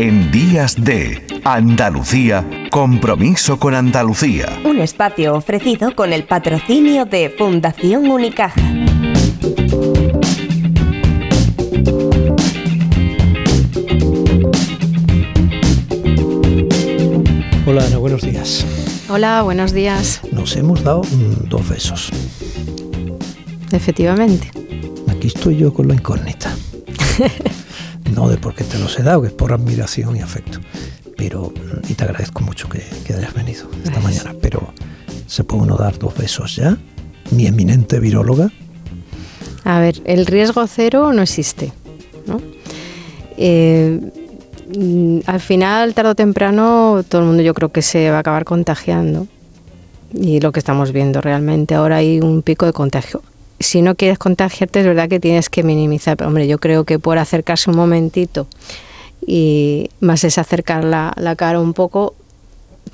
en 0.00 0.32
Días 0.32 0.82
de 0.82 1.26
Andalucía, 1.44 2.48
compromiso 2.70 3.58
con 3.58 3.74
Andalucía. 3.74 4.48
Un 4.64 4.80
espacio 4.80 5.34
ofrecido 5.34 5.94
con 5.94 6.14
el 6.14 6.24
patrocinio 6.24 7.04
de 7.04 7.28
Fundación 7.28 8.10
Unicaja. 8.10 8.58
Hola 17.66 17.84
Ana, 17.84 17.98
buenos 17.98 18.22
días. 18.22 18.64
Hola, 19.10 19.42
buenos 19.42 19.74
días. 19.74 20.22
Nos 20.32 20.56
hemos 20.56 20.82
dado 20.82 21.02
mm, 21.02 21.50
dos 21.50 21.68
besos. 21.68 22.10
Efectivamente. 23.70 24.50
Aquí 25.10 25.26
estoy 25.26 25.58
yo 25.58 25.74
con 25.74 25.88
la 25.88 25.94
incógnita. 25.94 26.56
no 28.20 28.28
de 28.28 28.36
por 28.36 28.54
qué 28.54 28.64
te 28.64 28.78
los 28.78 28.98
he 28.98 29.02
dado, 29.02 29.22
que 29.22 29.28
es 29.28 29.32
por 29.32 29.50
admiración 29.52 30.14
y 30.14 30.20
afecto. 30.20 30.58
Pero, 31.16 31.52
y 31.88 31.94
te 31.94 32.04
agradezco 32.04 32.42
mucho 32.42 32.68
que, 32.68 32.82
que 33.06 33.14
hayas 33.14 33.32
venido 33.32 33.66
esta 33.82 33.98
mañana, 34.00 34.34
pero 34.42 34.74
¿se 35.26 35.42
puede 35.42 35.62
uno 35.62 35.76
dar 35.76 35.98
dos 35.98 36.14
besos 36.16 36.56
ya? 36.56 36.76
Mi 37.30 37.46
eminente 37.46 37.98
viróloga. 37.98 38.50
A 39.64 39.80
ver, 39.80 40.02
el 40.04 40.26
riesgo 40.26 40.66
cero 40.66 41.12
no 41.14 41.22
existe. 41.22 41.72
¿no? 42.26 42.42
Eh, 43.38 43.98
mm, 44.76 45.20
al 45.24 45.40
final, 45.40 45.94
tarde 45.94 46.10
o 46.10 46.14
temprano, 46.14 47.02
todo 47.08 47.22
el 47.22 47.26
mundo 47.26 47.42
yo 47.42 47.54
creo 47.54 47.70
que 47.70 47.80
se 47.80 48.10
va 48.10 48.18
a 48.18 48.20
acabar 48.20 48.44
contagiando. 48.44 49.28
Y 50.12 50.40
lo 50.40 50.52
que 50.52 50.58
estamos 50.58 50.92
viendo 50.92 51.22
realmente, 51.22 51.74
ahora 51.74 51.96
hay 51.96 52.20
un 52.20 52.42
pico 52.42 52.66
de 52.66 52.74
contagio. 52.74 53.22
Si 53.60 53.82
no 53.82 53.94
quieres 53.94 54.18
contagiarte, 54.18 54.80
es 54.80 54.86
verdad 54.86 55.08
que 55.08 55.20
tienes 55.20 55.50
que 55.50 55.62
minimizar. 55.62 56.16
Pero 56.16 56.28
hombre, 56.28 56.48
yo 56.48 56.58
creo 56.58 56.84
que 56.84 56.98
por 56.98 57.18
acercarse 57.18 57.70
un 57.70 57.76
momentito 57.76 58.46
y 59.26 59.90
más 60.00 60.24
es 60.24 60.38
acercar 60.38 60.82
la, 60.82 61.12
la 61.16 61.36
cara 61.36 61.60
un 61.60 61.74
poco, 61.74 62.14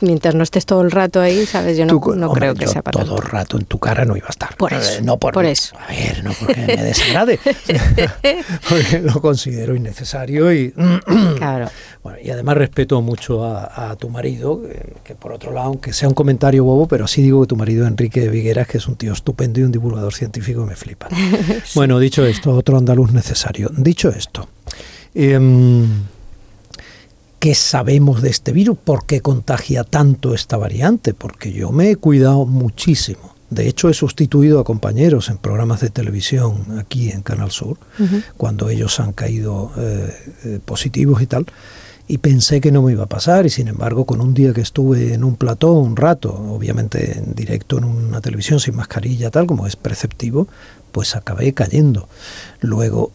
mientras 0.01 0.35
no 0.35 0.43
estés 0.43 0.67
todo 0.67 0.83
el 0.83 0.91
rato 0.91 1.21
ahí, 1.21 1.47
¿sabes? 1.47 1.77
Yo 1.79 1.85
no, 1.87 1.99
Tú, 2.01 2.15
no 2.15 2.27
hombre, 2.29 2.41
creo 2.41 2.55
que 2.55 2.65
yo 2.67 2.71
sea 2.73 2.83
para 2.83 3.05
todo 3.05 3.17
el 3.17 3.23
rato 3.23 3.57
en 3.59 3.65
tu 3.65 3.79
cara 3.79 4.05
no 4.05 4.17
iba 4.17 4.27
a 4.27 4.31
estar. 4.31 4.57
Por 4.57 4.73
Eh, 4.73 4.79
eso, 4.79 5.03
no 5.03 5.19
por, 5.19 5.35
por 5.35 5.45
eso. 5.45 5.77
A 5.79 5.89
ver, 5.89 6.23
no 6.25 6.33
porque 6.39 6.61
me 6.67 6.83
desagrade, 6.83 7.39
porque 8.69 9.01
lo 9.01 9.21
considero 9.21 9.75
innecesario 9.75 10.53
y... 10.53 10.73
Claro. 11.37 11.69
Bueno, 12.03 12.19
y 12.23 12.31
además 12.31 12.57
respeto 12.57 13.01
mucho 13.03 13.45
a, 13.45 13.91
a 13.91 13.97
tu 13.97 14.09
marido, 14.09 14.63
que, 14.63 14.95
que 15.05 15.15
por 15.15 15.33
otro 15.33 15.53
lado, 15.53 15.67
aunque 15.69 15.93
sea 15.93 16.09
un 16.09 16.15
comentario 16.15 16.65
bobo, 16.65 16.87
pero 16.87 17.07
sí 17.09 17.21
digo 17.23 17.41
que 17.43 17.49
tu 17.49 17.57
marido 17.57 17.87
Enrique 17.87 18.29
Vigueras, 18.29 18.67
que 18.69 18.79
es 18.79 18.87
un 18.87 18.97
tío 18.97 19.13
estupendo 19.13 19.61
y 19.61 19.65
un 19.65 19.73
divulgador 19.73 20.15
científico 20.15 20.65
me 20.67 20.77
flipa. 20.77 21.09
Bueno, 21.75 21.99
dicho 21.99 22.25
esto, 22.25 22.53
otro 22.53 22.79
andaluz 22.79 23.13
necesario. 23.13 23.71
Dicho 23.77 24.09
esto, 24.09 24.49
em, 25.15 25.87
¿qué 27.47 27.55
sabemos 27.55 28.23
de 28.23 28.31
este 28.31 28.51
virus? 28.51 28.77
¿Por 28.77 29.07
qué 29.07 29.21
contagia 29.21 29.85
tanto 29.85 30.35
esta 30.35 30.57
variante? 30.57 31.15
Porque 31.15 31.53
yo 31.53 31.71
me 31.71 31.93
he 31.93 31.95
cuidado 31.95 32.45
muchísimo. 32.45 33.37
De 33.51 33.69
hecho, 33.69 33.89
he 33.89 33.95
sustituido 33.95 34.59
a 34.59 34.65
compañeros 34.65 35.29
en 35.29 35.39
programas 35.39 35.81
de 35.81 35.91
televisión 35.91 36.77
aquí 36.77 37.13
en 37.13 37.23
Canal 37.23 37.53
Sur, 37.53 37.79
cuando 38.37 38.69
ellos 38.69 38.99
han 38.99 39.13
caído 39.13 39.71
eh, 39.79 40.13
eh, 40.45 40.59
positivos 40.65 41.23
y 41.23 41.29
tal, 41.29 41.47
y 42.09 42.19
pensé 42.19 42.61
que 42.61 42.73
no 42.73 42.83
me 42.83 42.91
iba 42.91 43.05
a 43.05 43.09
pasar, 43.09 43.47
y 43.47 43.51
sin 43.51 43.69
embargo, 43.69 44.07
con 44.07 44.21
un 44.21 44.35
día 44.35 44.53
que 44.53 44.63
estuve 44.63 45.15
en 45.15 45.23
un 45.23 45.37
plató 45.37 45.75
un 45.75 45.95
rato, 45.95 46.35
obviamente 46.35 47.17
en 47.17 47.37
directo 47.37 47.79
en 47.79 47.85
una 47.85 48.21
televisión 48.21 48.59
sin 48.59 48.75
mascarilla, 48.75 49.31
tal 49.31 49.47
como 49.47 49.69
es 49.69 49.77
preceptivo, 49.77 50.49
pues 50.91 51.15
acabé 51.15 51.55
cayendo. 51.55 52.09
Luego, 52.59 53.13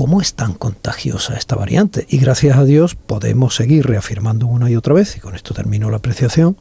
¿cómo 0.00 0.22
es 0.22 0.32
tan 0.32 0.54
contagiosa 0.54 1.36
esta 1.36 1.56
variante? 1.56 2.06
Y 2.08 2.16
gracias 2.16 2.56
a 2.56 2.64
Dios 2.64 2.94
podemos 2.94 3.54
seguir 3.54 3.84
reafirmando 3.84 4.46
una 4.46 4.70
y 4.70 4.74
otra 4.74 4.94
vez, 4.94 5.14
y 5.18 5.20
con 5.20 5.34
esto 5.34 5.52
termino 5.52 5.90
la 5.90 5.98
apreciación, 5.98 6.56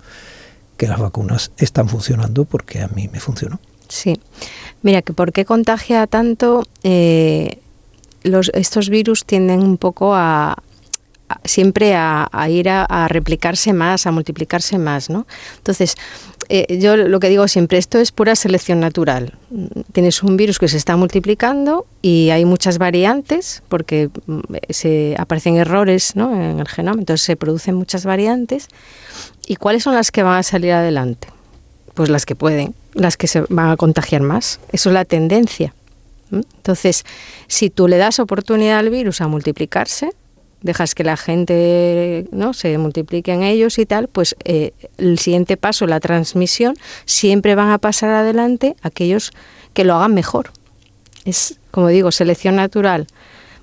que 0.76 0.90
las 0.90 1.00
vacunas 1.00 1.54
están 1.56 1.88
funcionando 1.88 2.44
porque 2.44 2.82
a 2.82 2.90
mí 2.90 3.08
me 3.08 3.22
funcionó. 3.22 3.62
Sí. 3.88 4.20
Mira, 4.82 5.04
que 5.04 5.14
por 5.14 5.32
qué 5.32 5.45
contagia 5.45 6.05
tanto, 6.05 6.67
eh, 6.83 7.60
estos 8.26 8.89
virus 8.89 9.23
tienden 9.23 9.64
un 9.64 9.78
poco 9.78 10.14
a, 10.14 10.61
siempre 11.45 11.95
a, 11.95 12.28
a 12.30 12.49
ir 12.49 12.67
a, 12.67 12.83
a 12.83 13.08
replicarse 13.08 13.72
más, 13.72 14.05
a 14.05 14.11
multiplicarse 14.11 14.78
más, 14.78 15.10
¿no? 15.10 15.26
Entonces, 15.60 15.95
eh, 16.49 16.80
yo 16.80 16.98
lo 16.98 17.20
que 17.20 17.30
digo 17.30 17.48
siempre, 17.48 17.77
esto 17.77 17.99
es 17.99 18.11
pura 18.11 18.36
selección 18.36 18.80
natural. 18.80 19.33
Tienes 19.92 20.23
un 20.23 20.36
virus 20.36 20.58
que 20.58 20.67
se 20.67 20.77
está 20.77 20.98
multiplicando 20.98 21.86
y 22.02 22.32
hay 22.32 22.43
muchas 22.43 22.80
variantes 22.80 23.61
porque 23.70 24.10
mm, 24.26 24.39
se 24.70 25.15
aparecen 25.20 25.58
errores 25.58 26.15
¿no? 26.15 26.33
en 26.33 26.60
el 26.60 26.67
genoma, 26.67 26.99
entonces 26.99 27.23
se 27.23 27.36
producen 27.36 27.76
muchas 27.76 28.04
variantes. 28.04 28.67
¿Y 29.45 29.58
cuáles 29.58 29.83
son 29.83 29.93
las 29.93 30.10
que 30.10 30.23
van 30.23 30.39
a 30.39 30.43
salir 30.43 30.71
adelante? 30.71 31.27
Pues 31.93 32.10
las 32.10 32.26
que 32.26 32.36
pueden, 32.36 32.73
las 32.93 33.16
que 33.16 33.27
se 33.27 33.42
van 33.49 33.70
a 33.70 33.77
contagiar 33.77 34.21
más. 34.21 34.60
Eso 34.71 34.89
es 34.89 34.93
la 34.93 35.05
tendencia. 35.05 35.76
Entonces, 36.31 37.05
si 37.48 37.70
tú 37.70 37.87
le 37.87 37.98
das 37.98 38.20
oportunidad 38.20 38.80
al 38.80 38.89
virus 38.89 39.21
a 39.21 39.27
multiplicarse, 39.27 40.11
dejas 40.61 40.93
que 40.95 41.03
la 41.03 41.17
gente 41.17 42.25
no 42.31 42.53
se 42.53 42.77
multiplique 42.77 43.31
en 43.31 43.43
ellos 43.43 43.77
y 43.80 43.86
tal, 43.86 44.08
pues 44.08 44.36
eh, 44.43 44.71
el 44.97 45.17
siguiente 45.20 45.58
paso, 45.58 45.87
la 45.87 45.99
transmisión, 45.99 46.75
siempre 47.05 47.55
van 47.55 47.70
a 47.70 47.77
pasar 47.77 48.09
adelante 48.09 48.75
aquellos 48.81 49.31
que 49.73 49.83
lo 49.86 49.95
hagan 49.95 50.14
mejor. 50.14 50.52
Es, 51.25 51.59
como 51.71 51.87
digo, 51.89 52.11
selección 52.11 52.55
natural. 52.55 53.08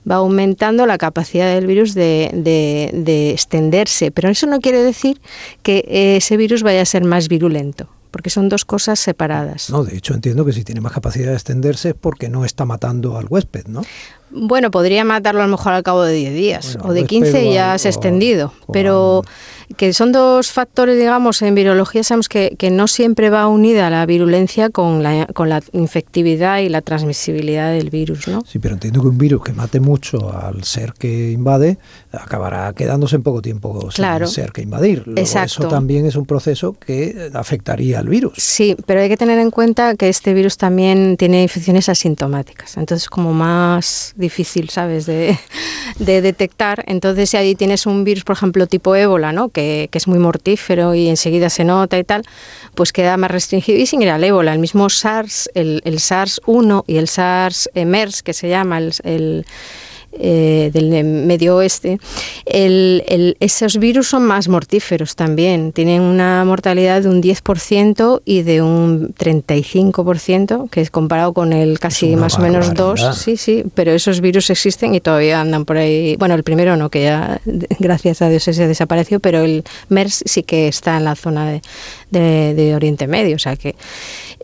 Va 0.09 0.17
aumentando 0.17 0.87
la 0.87 0.99
capacidad 0.99 1.53
del 1.53 1.67
virus 1.67 1.93
de, 1.95 2.31
de- 2.33 2.91
de 2.93 3.31
extenderse, 3.31 4.11
pero 4.13 4.29
eso 4.29 4.47
no 4.47 4.61
quiere 4.61 4.81
decir 4.83 5.21
que 5.63 5.79
eh, 5.89 6.17
ese 6.19 6.37
virus 6.37 6.63
vaya 6.63 6.83
a 6.83 6.85
ser 6.85 7.03
más 7.05 7.29
virulento, 7.29 7.89
porque 8.11 8.31
son 8.31 8.49
dos 8.49 8.65
cosas 8.65 8.99
separadas. 8.99 9.71
No, 9.71 9.85
de 9.85 9.97
hecho 9.97 10.15
entiendo 10.15 10.45
que 10.45 10.53
si 10.53 10.65
tiene 10.65 10.81
más 10.81 10.93
capacidad 10.93 11.29
de 11.29 11.35
extenderse 11.35 11.91
es 11.91 11.95
porque 11.95 12.29
no 12.29 12.45
está 12.45 12.65
matando 12.65 13.17
al 13.17 13.27
huésped, 13.29 13.67
¿no? 13.67 13.83
Bueno, 14.31 14.71
podría 14.71 15.05
matarlo 15.05 15.43
a 15.43 15.47
lo 15.47 15.51
mejor 15.53 15.73
al 15.73 15.83
cabo 15.83 16.03
de 16.03 16.13
10 16.13 16.35
días 16.35 16.75
Bueno, 16.75 16.91
o 16.91 16.93
de 16.93 17.01
pues 17.01 17.09
15 17.11 17.33
pego 17.33 17.51
y 17.51 17.55
ya 17.55 17.79
se 17.79 17.89
ha 17.89 17.91
extendido. 17.91 18.53
Pero 18.73 19.23
que 19.77 19.93
son 19.93 20.13
dos 20.13 20.51
factores, 20.53 20.97
digamos, 20.99 21.43
en 21.43 21.55
virología 21.55 22.03
sabemos 22.05 22.29
que, 22.29 22.55
que 22.59 22.71
no 22.71 22.87
siempre 22.89 23.31
va 23.31 23.47
unida 23.49 23.91
la 23.91 24.07
virulencia 24.07 24.71
con 24.71 25.03
la, 25.03 25.27
con 25.27 25.49
la 25.49 25.63
infectividad 25.73 26.59
y 26.59 26.69
la 26.69 26.83
transmisibilidad 26.83 27.73
del 27.73 27.91
virus, 27.91 28.29
¿no? 28.29 28.43
Sí, 28.47 28.59
pero 28.59 28.75
entiendo 28.75 29.01
que 29.03 29.09
un 29.09 29.19
virus 29.19 29.43
que 29.43 29.53
mate 29.53 29.81
mucho 29.81 30.33
al 30.37 30.65
ser 30.65 30.93
que 30.93 31.31
invade 31.33 31.79
acabará 32.13 32.73
quedándose 32.75 33.17
en 33.17 33.23
poco 33.23 33.43
tiempo 33.43 33.81
sin 33.91 33.91
Claro. 34.05 34.27
ser 34.27 34.53
que 34.53 34.63
invadir. 34.63 35.03
Luego, 35.07 35.21
Exacto. 35.21 35.63
Eso 35.63 35.69
también 35.69 36.07
es 36.07 36.17
un 36.17 36.27
proceso 36.27 36.75
que 36.79 37.31
afectaría 37.35 37.99
al 37.99 38.09
virus. 38.09 38.35
Sí, 38.37 38.77
pero 38.87 39.01
hay 39.01 39.09
que 39.09 39.17
tener 39.17 39.39
en 39.39 39.51
cuenta 39.51 39.97
que 39.97 40.09
este 40.09 40.33
virus 40.35 40.57
también 40.57 41.17
tiene 41.17 41.43
infecciones 41.43 41.89
asintomáticas, 41.89 42.77
entonces 42.77 43.09
como 43.09 43.33
más 43.33 44.13
difícil, 44.17 44.69
¿sabes?, 44.71 45.07
de, 45.07 45.39
de 45.99 46.21
detectar. 46.23 46.85
Entonces 46.87 47.31
si 47.31 47.37
ahí 47.37 47.55
tienes 47.55 47.87
un 47.87 48.05
virus, 48.05 48.25
por 48.25 48.37
ejemplo, 48.37 48.67
tipo 48.67 48.95
ébola, 48.95 49.33
¿no?, 49.33 49.49
que, 49.63 49.89
es 49.93 50.07
muy 50.07 50.19
mortífero 50.19 50.95
y 50.95 51.09
enseguida 51.09 51.49
se 51.49 51.65
nota 51.65 51.99
y 51.99 52.05
tal, 52.05 52.23
pues 52.75 52.93
queda 52.93 53.17
más 53.17 53.31
restringido. 53.31 53.79
Y 53.79 53.87
sin 53.87 54.03
ir 54.03 54.11
al 54.11 54.23
ébola, 54.23 54.53
el 54.53 54.59
mismo 54.59 54.91
SARS, 54.91 55.51
el, 55.55 55.81
el 55.85 55.99
SARS-1 55.99 56.85
y 56.87 56.99
el 56.99 57.09
SARS-MERS, 57.09 58.23
que 58.23 58.33
se 58.33 58.49
llama 58.49 58.79
el... 58.79 58.93
el 59.05 59.47
eh, 60.13 60.71
del 60.73 61.05
medio 61.05 61.57
oeste, 61.57 61.99
el- 62.47 63.05
el- 63.07 63.37
esos 63.41 63.77
virus 63.79 64.09
son 64.09 64.25
más 64.25 64.49
mortíferos 64.49 65.15
también. 65.15 65.73
Tienen 65.73 66.01
una 66.01 66.45
mortalidad 66.45 67.03
de 67.03 67.09
un 67.09 67.21
10% 67.21 68.23
y 68.25 68.43
de 68.43 68.63
un 68.63 69.13
35%, 69.15 70.69
que 70.71 70.81
es 70.81 70.91
comparado 70.91 71.33
con 71.33 71.53
el 71.53 71.79
casi 71.79 72.17
más 72.17 72.37
o 72.37 72.41
menos 72.41 72.69
barbaridad. 72.75 73.07
2. 73.13 73.19
Sí, 73.19 73.37
sí, 73.37 73.65
pero 73.75 73.93
esos 73.93 74.21
virus 74.21 74.51
existen 74.51 74.95
y 74.95 75.01
todavía 75.01 75.41
andan 75.41 75.65
por 75.65 75.77
ahí. 75.77 76.17
Bueno, 76.17 76.35
el 76.35 76.43
primero 76.45 76.77
no, 76.77 76.89
que 76.91 77.03
ya, 77.03 77.41
gracias 77.79 78.23
a 78.23 78.29
Dios, 78.29 78.47
ese 78.49 78.67
desapareció, 78.67 79.21
pero 79.21 79.41
el 79.43 79.65
MERS 79.89 80.23
sí 80.27 80.43
que 80.43 80.69
está 80.69 80.97
en 80.97 81.05
la 81.05 81.15
zona 81.15 81.51
de, 81.51 81.63
de- 82.11 82.55
de 82.55 82.75
Oriente 82.75 83.07
Medio. 83.07 83.37
O 83.37 83.39
sea 83.41 83.57
que. 83.57 83.75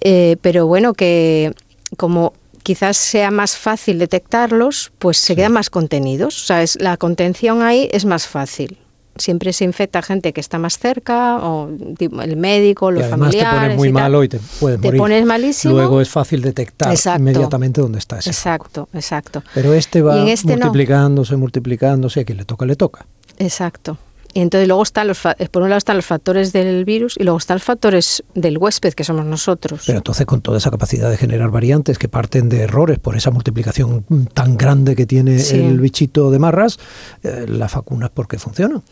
eh, 0.01 0.37
pero 0.41 0.67
bueno, 0.67 0.95
que 0.95 1.53
como 1.97 2.33
quizás 2.63 2.97
sea 2.97 3.31
más 3.31 3.57
fácil 3.57 3.99
detectarlos, 3.99 4.93
pues 4.99 5.19
se 5.19 5.35
quedan 5.37 5.53
más 5.53 5.71
contenidos. 5.71 6.43
O 6.43 6.47
sea, 6.47 6.63
es, 6.63 6.81
la 6.81 6.97
contención 6.97 7.63
ahí 7.63 7.89
es 7.93 8.05
más 8.05 8.27
fácil. 8.27 8.79
Siempre 9.17 9.53
se 9.53 9.65
infecta 9.65 10.01
gente 10.01 10.33
que 10.33 10.41
está 10.41 10.59
más 10.59 10.79
cerca, 10.79 11.37
o 11.37 11.69
el 11.69 12.37
médico, 12.39 12.91
Y 12.91 12.95
los 12.95 13.03
además 13.05 13.31
te 13.33 13.41
familiares. 13.41 13.61
pones 13.63 13.77
muy 13.77 13.89
y 13.89 13.93
malo 13.93 14.25
y 14.25 14.29
te 14.31 14.41
puedes 14.59 14.81
Te 14.81 14.89
morir. 14.89 14.99
pones 15.01 15.27
malísimo. 15.27 15.75
Luego 15.75 16.01
es 16.01 16.09
fácil 16.09 16.41
detectar 16.41 16.91
Exacto. 16.91 17.21
inmediatamente 17.21 17.83
dónde 17.83 17.99
está 17.99 18.19
ese. 18.21 18.31
Exacto, 18.31 18.89
exacto. 18.95 19.43
Pero 19.53 19.75
este 19.75 20.01
va 20.01 20.17
Y 20.19 20.31
este 20.31 20.57
no. 20.57 20.65
multiplicándose, 20.65 21.37
multiplicándose, 21.37 22.21
y 22.21 22.23
a 22.23 22.25
quien 22.25 22.39
le 22.39 22.47
toca, 22.47 22.65
le 22.65 22.75
toca. 22.75 23.05
Exacto. 23.39 23.99
Y 24.35 24.41
entonces 24.41 24.67
luego 24.67 24.83
están 24.83 25.09
los, 25.09 25.21
por 25.51 25.63
un 25.63 25.69
lado 25.69 25.79
están 25.79 25.97
los 25.97 26.07
factores 26.07 26.53
del 26.53 26.85
virus 26.85 27.17
y 27.19 27.25
luego 27.25 27.39
están 27.39 27.57
los 27.57 27.65
factores 27.65 28.25
del 28.35 28.59
huésped, 28.59 28.95
que 28.95 29.05
somos 29.05 29.27
nosotros. 29.27 29.83
Pero 29.87 29.99
entonces 29.99 30.25
con 30.27 30.41
toda 30.41 30.59
esa 30.59 30.71
capacidad 30.71 31.11
de 31.11 31.17
generar 31.17 31.51
variantes 31.51 31.99
que 31.99 32.09
parten 32.09 32.49
de 32.49 32.63
errores 32.63 32.99
por 32.99 33.17
esa 33.17 33.31
multiplicación 33.31 34.05
tan 34.33 34.57
grande 34.57 34.97
que 34.97 35.07
tiene 35.07 35.37
el 35.37 35.81
bichito 35.81 36.31
de 36.31 36.39
marras, 36.39 36.79
eh, 37.23 37.47
las 37.49 37.75
vacunas, 37.75 38.11
¿por 38.11 38.27
qué 38.29 38.39
funcionan? 38.39 38.83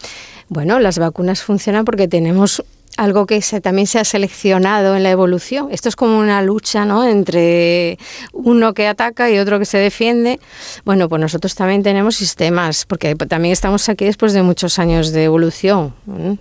Bueno, 0.48 0.78
las 0.78 0.98
vacunas 0.98 1.42
funcionan 1.42 1.84
porque 1.84 2.08
tenemos 2.08 2.62
algo 3.00 3.24
que 3.24 3.40
se, 3.40 3.62
también 3.62 3.86
se 3.86 3.98
ha 3.98 4.04
seleccionado 4.04 4.94
en 4.94 5.02
la 5.02 5.10
evolución. 5.10 5.68
Esto 5.70 5.88
es 5.88 5.96
como 5.96 6.18
una 6.18 6.42
lucha 6.42 6.84
¿no? 6.84 7.08
entre 7.08 7.98
uno 8.34 8.74
que 8.74 8.86
ataca 8.86 9.30
y 9.30 9.38
otro 9.38 9.58
que 9.58 9.64
se 9.64 9.78
defiende. 9.78 10.38
Bueno, 10.84 11.08
pues 11.08 11.18
nosotros 11.18 11.54
también 11.54 11.82
tenemos 11.82 12.16
sistemas, 12.16 12.84
porque 12.84 13.14
también 13.14 13.52
estamos 13.52 13.88
aquí 13.88 14.04
después 14.04 14.34
de 14.34 14.42
muchos 14.42 14.78
años 14.78 15.12
de 15.12 15.24
evolución. 15.24 15.94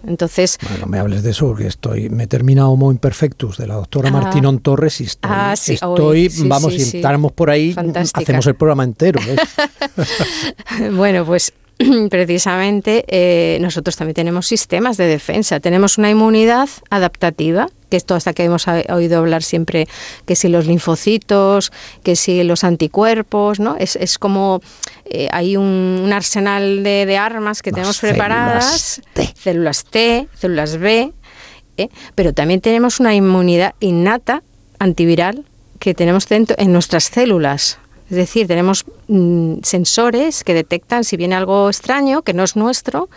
Entonces... 0.06 0.58
Bueno, 0.70 0.86
me 0.88 1.00
hables 1.00 1.24
de 1.24 1.32
eso, 1.32 1.48
porque 1.48 1.68
estoy, 1.68 2.10
me 2.10 2.24
he 2.24 2.28
terminado 2.28 2.72
Homo 2.72 2.92
Imperfectus 2.92 3.58
de 3.58 3.66
la 3.66 3.76
doctora 3.76 4.10
ah. 4.10 4.12
Martinón 4.12 4.60
Torres 4.60 5.00
y 5.00 5.06
estoy, 5.06 5.32
ah, 5.34 5.54
estoy 5.54 6.30
vamos, 6.44 6.74
si 6.74 6.98
entráramos 6.98 7.32
por 7.32 7.50
ahí, 7.50 7.74
hacemos 8.14 8.46
el 8.48 8.56
programa 8.56 8.84
entero. 8.84 9.22
bueno, 10.92 11.24
pues 11.26 11.54
precisamente 12.10 13.06
eh, 13.08 13.58
nosotros 13.62 13.96
también 13.96 14.14
tenemos 14.14 14.48
sistemas 14.48 14.98
de 14.98 15.06
defensa. 15.06 15.60
Tenemos 15.60 15.98
una 15.98 16.10
inmunidad 16.10 16.68
adaptativa, 16.90 17.70
que 17.90 17.96
esto 17.96 18.16
hasta 18.16 18.34
que 18.34 18.44
hemos 18.44 18.68
oído 18.68 19.20
hablar 19.20 19.44
siempre, 19.44 19.88
que 20.26 20.36
si 20.36 20.50
los 20.50 20.68
linfocitos, 20.68 21.72
que 22.04 22.16
si 22.16 22.44
los 22.44 22.64
anticuerpos, 22.64 23.60
¿no? 23.60 23.78
Es, 23.78 23.96
es 23.96 24.20
como 24.20 24.62
eh, 25.06 25.30
hay 25.32 25.56
un, 25.56 26.10
arsenal 26.14 26.84
de, 26.84 27.18
armas 27.18 27.62
que 27.62 27.72
tenemos 27.72 28.00
preparadas, 28.00 29.02
células 29.36 29.86
T, 29.86 30.28
células 30.36 30.78
B, 30.78 31.14
¿eh? 31.78 31.90
pero 32.14 32.34
también 32.34 32.60
tenemos 32.60 33.00
una 33.00 33.16
inmunidad 33.16 33.74
innata 33.80 34.44
antiviral 34.80 35.46
que 35.80 35.94
tenemos 35.94 36.28
dentro 36.28 36.58
en 36.60 36.74
nuestras 36.74 37.06
células. 37.06 37.80
Es 38.10 38.16
decir, 38.16 38.48
tenemos 38.48 38.86
mm, 39.08 39.60
sensores 39.62 40.44
que 40.44 40.54
detectan 40.54 41.04
si 41.04 41.16
viene 41.16 41.36
algo 41.36 41.70
extraño, 41.70 42.24
que 42.24 42.34
no 42.34 42.44
es 42.44 42.56
nuestro, 42.56 43.10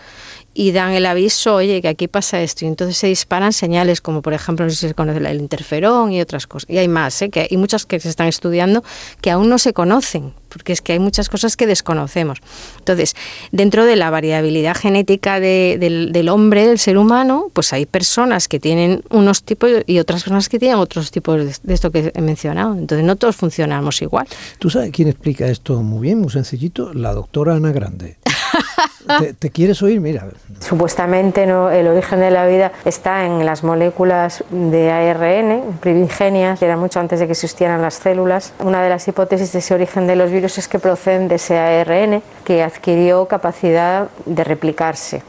y 0.55 0.73
dan 0.73 0.93
el 0.93 1.06
aviso, 1.06 1.55
oye, 1.55 1.81
que 1.81 1.89
aquí 1.89 2.09
pasa 2.09 2.43
esto. 2.43 2.65
Y 2.65 2.69
entonces 2.69 2.97
se 2.97 3.06
disparan 3.06 3.53
señales 3.53 4.00
como, 4.00 4.21
por 4.21 4.35
ejemplo, 4.35 4.67
no 4.67 4.71
sé 4.71 4.77
si 4.77 4.89
se 4.89 4.94
conoce 4.94 5.19
el 5.19 5.41
interferón 5.41 6.12
y 6.12 6.21
otras 6.21 6.47
cosas. 6.47 6.69
Y 6.69 6.79
hay 6.79 6.89
más, 6.89 7.23
¿eh? 7.23 7.31
que 7.31 7.49
hay 7.50 7.56
muchas 7.56 7.87
que 7.87 7.99
se 8.00 8.09
están 8.09 8.29
estudiando 8.29 8.85
que 9.21 9.31
aún 9.31 9.49
no 9.49 9.59
se 9.59 9.73
conocen, 9.73 10.35
porque 10.53 10.73
es 10.73 10.83
que 10.83 10.93
hay 10.93 10.99
muchas 10.99 11.29
cosas 11.29 11.57
que 11.57 11.67
desconocemos. 11.67 12.39
Entonces, 12.79 13.15
dentro 13.51 13.85
de 13.85 13.97
la 13.97 14.11
variabilidad 14.11 14.77
genética 14.77 15.41
del, 15.41 16.29
hombre, 16.29 16.67
del 16.67 16.79
ser 16.79 16.99
humano, 16.99 17.47
pues 17.53 17.73
hay 17.73 17.87
personas 17.87 18.49
que 18.49 18.61
tienen 18.61 19.03
unos 19.11 19.43
tipos 19.43 19.71
y 19.87 19.99
otras 19.99 20.23
personas 20.23 20.49
que 20.49 20.59
tienen 20.59 20.79
otros 20.79 21.11
tipos 21.11 21.39
de, 21.39 21.55
de 21.63 21.75
esto 21.75 21.91
que 21.91 22.13
he 22.15 22.21
mencionado. 22.21 22.75
Entonces, 22.75 23.07
no 23.07 23.17
todos 23.17 23.37
funcionamos 23.37 24.03
igual. 24.03 24.27
¿Tú 24.59 24.71
sabes 24.71 24.91
quién 24.93 25.09
explica 25.09 25.47
esto 25.47 25.83
muy 25.83 26.01
bien, 26.03 26.19
muy 26.21 26.31
sencillito? 26.31 26.93
La 26.95 27.13
doctora 27.13 27.55
Ana 27.55 27.73
Grande. 27.73 28.17
¿Te, 29.39 29.51
quieres 29.51 29.83
oír? 29.83 30.01
Mira. 30.01 30.29
Supuestamente 30.61 31.47
¿no? 31.47 31.71
el 31.71 31.87
origen 31.89 32.21
de 32.21 32.31
la 32.31 32.47
vida 32.47 32.73
está 32.85 33.25
en 33.25 33.45
las 33.45 33.65
moléculas 33.65 34.45
de 34.51 34.91
ARN 34.91 35.79
primigenias, 35.81 36.59
que 36.59 36.65
era 36.65 36.77
mucho 36.77 37.01
antes 37.01 37.21
de 37.21 37.27
que 37.27 37.33
existieran 37.33 37.83
las 37.83 37.95
células. 37.95 38.53
Una 38.61 38.83
de 38.83 38.89
las 38.89 39.07
hipótesis 39.09 39.53
de 39.53 39.59
ese 39.59 39.75
origen 39.75 40.07
de 40.07 40.17
los 40.17 40.31
virus 40.31 40.42
es 40.47 40.69
que 40.69 40.79
proceden 40.79 41.29
de 41.29 41.37
ese 41.37 41.59
ARN 41.59 42.23
que 42.44 42.62
adquirió 42.62 43.27
capacidad 43.27 44.09
de 44.25 44.44
replicarse. 44.44 45.23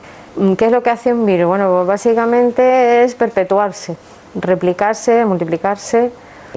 ¿Qué 0.57 0.65
es 0.65 0.71
lo 0.71 0.81
que 0.81 0.89
hace 0.89 1.13
un 1.13 1.25
virus? 1.25 1.47
Bueno, 1.47 1.71
pues 1.71 1.87
básicamente 1.87 3.03
es 3.03 3.13
perpetuarse, 3.13 3.95
replicarse, 4.35 5.25
multiplicarse 5.25 6.11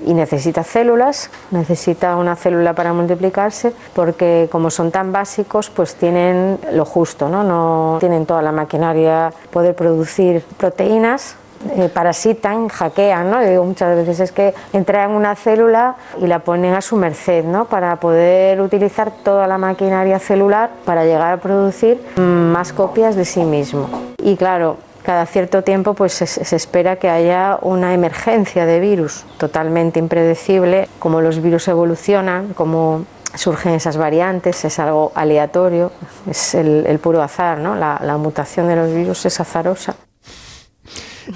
y 0.04 0.14
necesita 0.14 0.62
células, 0.62 1.30
necesita 1.50 2.16
una 2.16 2.36
célula 2.36 2.74
para 2.74 2.92
multiplicarse 2.92 3.72
porque 3.94 4.48
como 4.50 4.70
son 4.70 4.90
tan 4.90 5.12
básicos 5.12 5.70
pues 5.70 5.94
tienen 5.94 6.58
lo 6.72 6.84
justo, 6.84 7.28
no, 7.28 7.44
no 7.44 7.98
tienen 8.00 8.26
toda 8.26 8.42
la 8.42 8.52
maquinaria, 8.52 9.32
poder 9.50 9.74
producir 9.74 10.42
proteínas 10.56 11.36
eh, 11.76 11.88
parasitan, 11.92 12.68
hackean, 12.68 13.30
¿no? 13.30 13.40
digo 13.40 13.64
muchas 13.64 13.96
veces 13.96 14.20
es 14.20 14.32
que 14.32 14.54
entran 14.72 15.10
en 15.10 15.16
una 15.16 15.34
célula 15.34 15.96
y 16.20 16.26
la 16.26 16.40
ponen 16.40 16.74
a 16.74 16.80
su 16.80 16.96
merced, 16.96 17.44
¿no? 17.44 17.66
Para 17.66 17.96
poder 17.96 18.60
utilizar 18.60 19.10
toda 19.10 19.46
la 19.46 19.58
maquinaria 19.58 20.18
celular 20.18 20.70
para 20.84 21.04
llegar 21.04 21.32
a 21.32 21.36
producir 21.38 22.00
más 22.16 22.72
copias 22.72 23.16
de 23.16 23.24
sí 23.24 23.44
mismo. 23.44 23.88
Y 24.18 24.36
claro, 24.36 24.76
cada 25.06 25.24
cierto 25.26 25.62
tiempo 25.62 25.94
pues 25.94 26.14
se, 26.14 26.56
espera 26.56 26.96
que 26.96 27.08
haya 27.08 27.58
una 27.62 27.94
emergencia 27.94 28.66
de 28.66 28.80
virus 28.80 29.24
totalmente 29.38 30.00
impredecible, 30.00 30.88
como 30.98 31.20
los 31.20 31.40
virus 31.40 31.68
evolucionan, 31.68 32.54
como 32.54 33.04
surgen 33.36 33.74
esas 33.74 33.96
variantes, 33.96 34.64
es 34.64 34.78
algo 34.80 35.12
aleatorio, 35.14 35.92
es 36.28 36.56
el, 36.56 36.98
puro 36.98 37.22
azar, 37.22 37.58
¿no? 37.58 37.76
La, 37.76 38.16
mutación 38.18 38.66
de 38.66 38.74
los 38.74 38.92
virus 38.92 39.26
es 39.26 39.38
azarosa. 39.38 39.94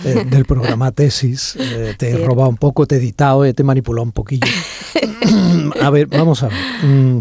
Eh, 0.05 0.25
del 0.29 0.45
programa 0.45 0.93
Tesis, 0.93 1.57
eh, 1.57 1.95
te 1.99 2.11
he 2.11 2.25
robado 2.25 2.49
un 2.49 2.57
poco, 2.57 2.87
te 2.87 2.97
he 2.97 2.99
editado, 2.99 3.45
eh, 3.45 3.53
te 3.55 3.63
he 3.63 3.65
manipulado 3.65 4.05
un 4.05 4.13
poquillo. 4.13 4.47
a 5.81 5.91
ver, 5.91 6.07
vamos 6.07 6.43
a 6.43 6.49
ver. 6.49 6.57
Mm, 6.85 7.21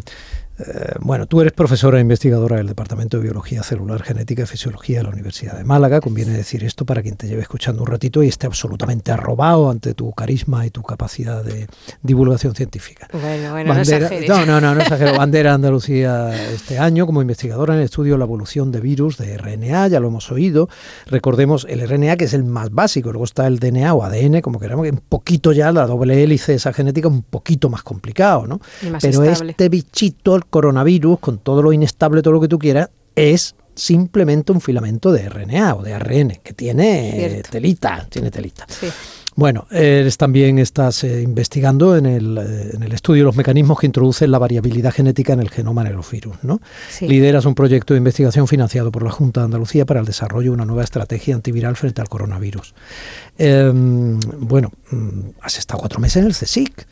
eh, 0.59 0.95
bueno, 0.99 1.25
tú 1.25 1.39
eres 1.39 1.53
profesora 1.53 1.99
e 1.99 2.01
investigadora 2.01 2.57
del 2.57 2.67
Departamento 2.67 3.17
de 3.17 3.23
Biología 3.23 3.63
Celular, 3.63 4.03
Genética 4.03 4.43
y 4.43 4.45
Fisiología 4.45 4.97
de 4.97 5.03
la 5.03 5.09
Universidad 5.09 5.57
de 5.57 5.63
Málaga. 5.63 6.01
Conviene 6.01 6.33
decir 6.33 6.63
esto 6.65 6.85
para 6.85 7.01
quien 7.01 7.15
te 7.15 7.27
lleve 7.27 7.41
escuchando 7.41 7.83
un 7.83 7.87
ratito 7.87 8.21
y 8.23 8.27
esté 8.27 8.47
absolutamente 8.47 9.11
arrobado 9.11 9.69
ante 9.69 9.93
tu 9.93 10.11
carisma 10.11 10.65
y 10.65 10.69
tu 10.69 10.83
capacidad 10.83 11.43
de 11.43 11.67
divulgación 12.01 12.55
científica. 12.55 13.07
Bueno, 13.13 13.51
bueno, 13.51 13.73
no, 13.73 14.45
no, 14.45 14.61
no, 14.61 14.75
no, 14.75 14.81
exagero. 14.81 15.17
Bandera 15.17 15.53
Andalucía 15.53 16.29
este 16.51 16.77
año 16.77 17.05
como 17.05 17.21
investigadora 17.21 17.73
en 17.73 17.79
el 17.79 17.85
estudio 17.85 18.13
de 18.13 18.19
la 18.19 18.25
evolución 18.25 18.71
de 18.71 18.81
virus 18.81 19.17
de 19.17 19.37
RNA, 19.37 19.87
ya 19.87 19.99
lo 19.99 20.09
hemos 20.09 20.29
oído. 20.31 20.67
Recordemos 21.07 21.65
el 21.69 21.87
RNA 21.87 22.17
que 22.17 22.25
es 22.25 22.33
el 22.33 22.43
más 22.43 22.71
básico, 22.71 23.11
luego 23.11 23.25
está 23.25 23.47
el 23.47 23.59
DNA 23.59 23.93
o 23.93 24.03
ADN, 24.03 24.41
como 24.41 24.59
queramos, 24.59 24.85
que 24.85 24.91
un 24.91 25.01
poquito 25.07 25.53
ya 25.53 25.71
la 25.71 25.87
doble 25.87 26.21
hélice, 26.21 26.53
esa 26.53 26.73
genética, 26.73 27.07
un 27.07 27.23
poquito 27.23 27.69
más 27.69 27.83
complicado, 27.83 28.45
¿no? 28.45 28.59
Pero 29.01 29.23
este 29.23 29.69
bichito, 29.69 30.35
el 30.35 30.48
coronavirus, 30.49 31.19
con 31.19 31.37
todo 31.37 31.61
lo 31.61 31.73
inestable, 31.73 32.21
todo 32.21 32.33
lo 32.33 32.41
que 32.41 32.47
tú 32.47 32.59
quieras, 32.59 32.89
es 33.15 33.55
simplemente 33.75 34.51
un 34.51 34.61
filamento 34.61 35.11
de 35.11 35.29
RNA 35.29 35.75
o 35.75 35.83
de 35.83 35.93
ARN, 35.93 36.39
que 36.43 36.53
tiene 36.53 37.41
telita, 37.49 38.05
tiene 38.09 38.29
telita. 38.29 38.67
Bueno, 39.35 39.67
eres 39.71 40.17
también 40.17 40.59
estás 40.59 41.05
eh, 41.05 41.21
investigando 41.21 41.95
en 41.95 42.05
el, 42.05 42.37
eh, 42.37 42.71
en 42.73 42.83
el, 42.83 42.91
estudio 42.91 43.21
de 43.21 43.25
los 43.27 43.37
mecanismos 43.37 43.79
que 43.79 43.85
introducen 43.85 44.31
la 44.31 44.37
variabilidad 44.37 44.91
genética 44.91 45.31
en 45.31 45.39
el 45.39 45.49
genoma 45.49 45.85
de 45.85 45.91
los 45.91 46.11
virus, 46.11 46.35
¿no? 46.43 46.59
Lideras 46.99 47.45
un 47.45 47.55
proyecto 47.55 47.93
de 47.93 47.99
investigación 47.99 48.49
financiado 48.49 48.91
por 48.91 49.01
la 49.01 49.11
Junta 49.11 49.39
de 49.39 49.45
Andalucía 49.45 49.85
para 49.85 50.01
el 50.01 50.05
desarrollo 50.05 50.51
de 50.51 50.55
una 50.55 50.65
nueva 50.65 50.83
estrategia 50.83 51.35
antiviral 51.35 51.77
frente 51.77 52.01
al 52.01 52.09
coronavirus. 52.09 52.73
Em, 53.37 54.19
bueno, 54.39 54.73
mm, 54.91 55.19
has 55.41 55.57
estado 55.57 55.79
cuatro 55.79 56.01
meses 56.01 56.17
en 56.17 56.25
el 56.25 56.33
CSIC, 56.33 56.85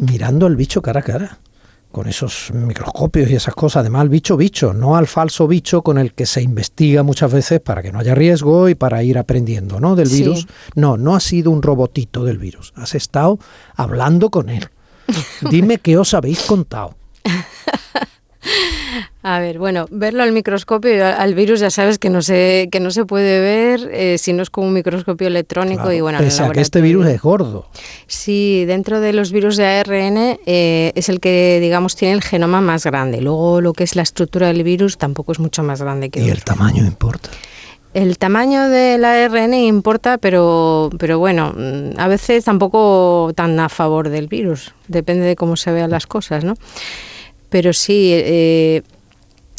mirando 0.00 0.46
al 0.46 0.56
bicho 0.56 0.82
cara 0.82 0.98
a 0.98 1.04
cara 1.04 1.38
con 1.94 2.08
esos 2.08 2.50
microscopios 2.52 3.30
y 3.30 3.36
esas 3.36 3.54
cosas, 3.54 3.82
además 3.82 4.02
al 4.02 4.08
bicho 4.08 4.36
bicho, 4.36 4.74
no 4.74 4.96
al 4.96 5.06
falso 5.06 5.46
bicho 5.46 5.82
con 5.82 5.96
el 5.96 6.12
que 6.12 6.26
se 6.26 6.42
investiga 6.42 7.04
muchas 7.04 7.32
veces 7.32 7.60
para 7.60 7.82
que 7.82 7.92
no 7.92 8.00
haya 8.00 8.16
riesgo 8.16 8.68
y 8.68 8.74
para 8.74 9.04
ir 9.04 9.16
aprendiendo, 9.16 9.78
¿no? 9.78 9.94
Del 9.94 10.08
virus. 10.08 10.48
No, 10.74 10.96
no 10.96 11.14
ha 11.14 11.20
sido 11.20 11.52
un 11.52 11.62
robotito 11.62 12.24
del 12.24 12.38
virus, 12.38 12.72
has 12.74 12.96
estado 12.96 13.38
hablando 13.76 14.28
con 14.30 14.48
él. 14.48 14.68
Dime 15.50 15.78
qué 15.78 15.96
os 15.96 16.14
habéis 16.14 16.42
contado. 16.42 16.96
A 19.26 19.40
ver, 19.40 19.58
bueno, 19.58 19.86
verlo 19.90 20.22
al 20.22 20.32
microscopio, 20.32 21.06
al 21.06 21.34
virus 21.34 21.60
ya 21.60 21.70
sabes 21.70 21.98
que 21.98 22.10
no 22.10 22.20
se, 22.20 22.68
que 22.70 22.78
no 22.78 22.90
se 22.90 23.06
puede 23.06 23.40
ver 23.40 23.88
eh, 23.90 24.18
si 24.18 24.34
no 24.34 24.42
es 24.42 24.50
con 24.50 24.66
un 24.66 24.74
microscopio 24.74 25.28
electrónico 25.28 25.90
y 25.90 26.02
bueno. 26.02 26.18
Pese 26.18 26.42
a 26.42 26.50
que 26.50 26.60
este 26.60 26.82
virus 26.82 27.06
es 27.06 27.22
gordo. 27.22 27.66
Sí, 28.06 28.66
dentro 28.66 29.00
de 29.00 29.14
los 29.14 29.32
virus 29.32 29.56
de 29.56 29.64
ARN 29.64 30.38
eh, 30.44 30.92
es 30.94 31.08
el 31.08 31.20
que 31.20 31.58
digamos 31.58 31.96
tiene 31.96 32.12
el 32.12 32.22
genoma 32.22 32.60
más 32.60 32.84
grande. 32.84 33.22
Luego 33.22 33.62
lo 33.62 33.72
que 33.72 33.84
es 33.84 33.96
la 33.96 34.02
estructura 34.02 34.48
del 34.48 34.62
virus 34.62 34.98
tampoco 34.98 35.32
es 35.32 35.38
mucho 35.38 35.62
más 35.62 35.80
grande 35.80 36.10
que. 36.10 36.20
Y 36.20 36.28
el 36.28 36.44
tamaño 36.44 36.84
importa. 36.84 37.30
El 37.94 38.18
tamaño 38.18 38.68
del 38.68 39.06
ARN 39.06 39.54
importa, 39.54 40.18
pero, 40.18 40.90
pero 40.98 41.18
bueno, 41.18 41.54
mm, 41.56 41.98
a 41.98 42.08
veces 42.08 42.44
tampoco 42.44 43.32
tan 43.34 43.58
a 43.58 43.70
favor 43.70 44.10
del 44.10 44.26
virus. 44.28 44.74
Depende 44.86 45.24
de 45.24 45.34
cómo 45.34 45.56
se 45.56 45.72
vean 45.72 45.90
las 45.90 46.06
cosas, 46.06 46.44
¿no? 46.44 46.56
Pero 47.48 47.72
sí, 47.72 48.10
eh, 48.12 48.82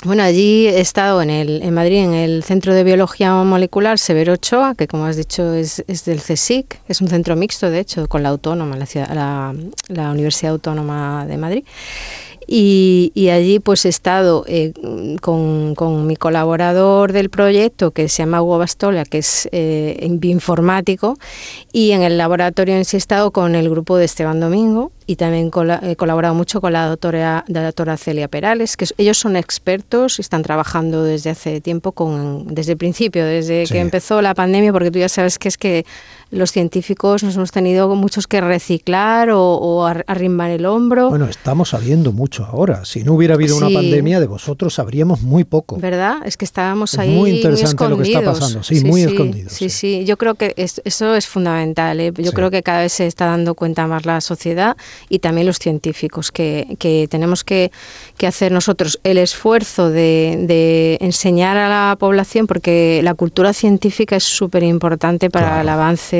bueno, 0.05 0.23
allí 0.23 0.67
he 0.67 0.79
estado 0.79 1.21
en, 1.21 1.29
el, 1.29 1.61
en 1.63 1.73
Madrid, 1.73 1.97
en 1.97 2.13
el 2.13 2.43
Centro 2.43 2.73
de 2.73 2.83
Biología 2.83 3.33
Molecular 3.43 3.97
Severo 3.97 4.33
Ochoa, 4.33 4.75
que 4.75 4.87
como 4.87 5.05
has 5.05 5.17
dicho 5.17 5.53
es, 5.53 5.83
del 6.05 6.21
CSIC, 6.21 6.79
es 6.87 7.01
un 7.01 7.07
centro 7.07 7.35
mixto, 7.35 7.69
de 7.69 7.79
hecho, 7.79 8.07
con 8.07 8.21
la 8.21 8.29
Autónoma, 8.29 8.77
la, 8.77 9.55
la, 9.87 10.11
Universidad 10.11 10.53
Autónoma 10.53 11.25
de 11.25 11.37
Madrid. 11.37 11.63
Y, 12.47 13.29
allí 13.29 13.59
pues 13.59 13.85
he 13.85 13.89
estado 13.89 14.45
eh, 14.47 14.73
con, 15.21 16.07
mi 16.07 16.15
colaborador 16.15 17.11
del 17.11 17.29
proyecto, 17.29 17.91
que 17.91 18.07
se 18.09 18.23
llama 18.23 18.41
Hugo 18.41 18.59
Bastola, 18.59 19.05
que 19.05 19.19
es 19.19 19.49
eh, 19.51 20.07
bioinformático, 20.11 21.17
y 21.71 21.91
en 21.91 22.03
el 22.03 22.17
laboratorio 22.17 22.75
en 22.75 22.85
sí 22.85 22.97
he 22.97 22.99
estado 22.99 23.31
con 23.31 23.55
el 23.55 23.69
grupo 23.69 23.97
de 23.97 24.05
Esteban 24.05 24.39
Domingo, 24.39 24.91
y 25.07 25.17
también 25.17 25.51
he 25.83 25.95
colaborado 25.95 26.33
mucho 26.33 26.61
con 26.61 26.73
la 26.73 26.87
doctora, 26.87 27.45
la 27.47 27.63
doctora 27.63 27.95
Celia 27.97 28.27
Perales, 28.27 28.75
que 28.75 28.85
ellos 28.97 29.17
son 29.17 29.35
expertos, 29.35 30.19
están 30.19 30.41
trabajando 30.41 31.03
desde 31.03 31.29
hace 31.29 31.61
tiempo, 31.61 31.91
con, 31.91 32.47
desde 32.47 32.73
el 32.73 32.77
principio, 32.77 33.23
desde 33.25 33.65
que 33.65 33.79
empezó 33.79 34.21
la 34.21 34.33
pandemia, 34.33 34.71
porque 34.71 34.89
tú 34.89 34.99
ya 34.99 35.09
sabes 35.09 35.37
que 35.37 35.47
es 35.47 35.57
que 35.57 35.85
los 36.31 36.51
científicos 36.51 37.23
nos 37.23 37.35
hemos 37.35 37.51
tenido 37.51 37.93
muchos 37.95 38.27
que 38.27 38.41
reciclar 38.41 39.29
o, 39.31 39.85
arrimar 39.85 40.51
el 40.51 40.65
hombro. 40.65 41.09
Bueno, 41.09 41.25
estamos 41.25 41.69
sabiendo 41.69 42.11
mucho 42.11 42.45
ahora. 42.45 42.85
Si 42.85 43.03
no 43.03 43.13
hubiera 43.13 43.35
habido 43.35 43.57
una 43.57 43.69
pandemia, 43.69 44.19
de 44.19 44.27
vosotros 44.27 44.73
sabríamos 44.73 45.21
muy 45.21 45.43
poco. 45.43 45.77
¿Verdad? 45.77 46.17
Es 46.25 46.37
que 46.37 46.45
estábamos 46.45 46.97
ahí. 46.97 47.15
Muy 47.15 47.31
interesante 47.31 47.89
lo 47.89 47.97
que 47.97 48.03
está 48.03 48.23
pasando, 48.23 48.63
sí, 48.63 48.83
muy 48.83 49.03
escondido. 49.03 49.49
Sí, 49.49 49.69
sí, 49.69 50.03
yo 50.05 50.17
creo 50.17 50.35
que 50.35 50.53
eso 50.57 51.15
es 51.15 51.27
fundamental. 51.27 51.99
¿eh? 51.99 52.11
Yo 52.17 52.31
creo 52.31 52.51
que 52.51 52.63
cada 52.63 52.81
vez 52.81 52.93
se 52.93 53.07
está 53.07 53.25
dando 53.25 53.55
cuenta 53.55 53.87
más 53.87 54.05
la 54.05 54.21
sociedad 54.21 54.75
y 55.09 55.19
también 55.19 55.47
los 55.47 55.59
científicos, 55.59 56.31
que, 56.31 56.75
que 56.79 57.07
tenemos 57.09 57.43
que, 57.43 57.71
que, 58.17 58.27
hacer 58.27 58.51
nosotros 58.51 58.99
el 59.03 59.17
esfuerzo 59.17 59.89
de, 59.89 60.43
de, 60.47 60.97
enseñar 61.01 61.57
a 61.57 61.69
la 61.69 61.95
población, 61.95 62.47
porque 62.47 63.01
la 63.03 63.13
cultura 63.13 63.53
científica 63.53 64.15
es 64.15 64.23
súper 64.23 64.63
importante 64.63 65.29
para 65.29 65.61
el 65.61 65.69
avance 65.69 66.14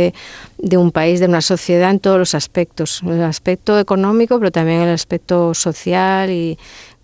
de 0.58 0.78
un 0.78 0.92
país, 0.92 1.20
de 1.20 1.28
una 1.28 1.42
sociedad 1.42 1.92
en 1.92 2.00
todos 2.00 2.18
los 2.18 2.36
aspectos, 2.36 3.02
el 3.04 3.24
aspecto 3.24 3.80
económico, 3.80 4.40
pero 4.40 4.52
también 4.52 4.82
el 4.82 4.90
aspecto 4.90 5.54
social 5.54 6.30
y 6.30 6.58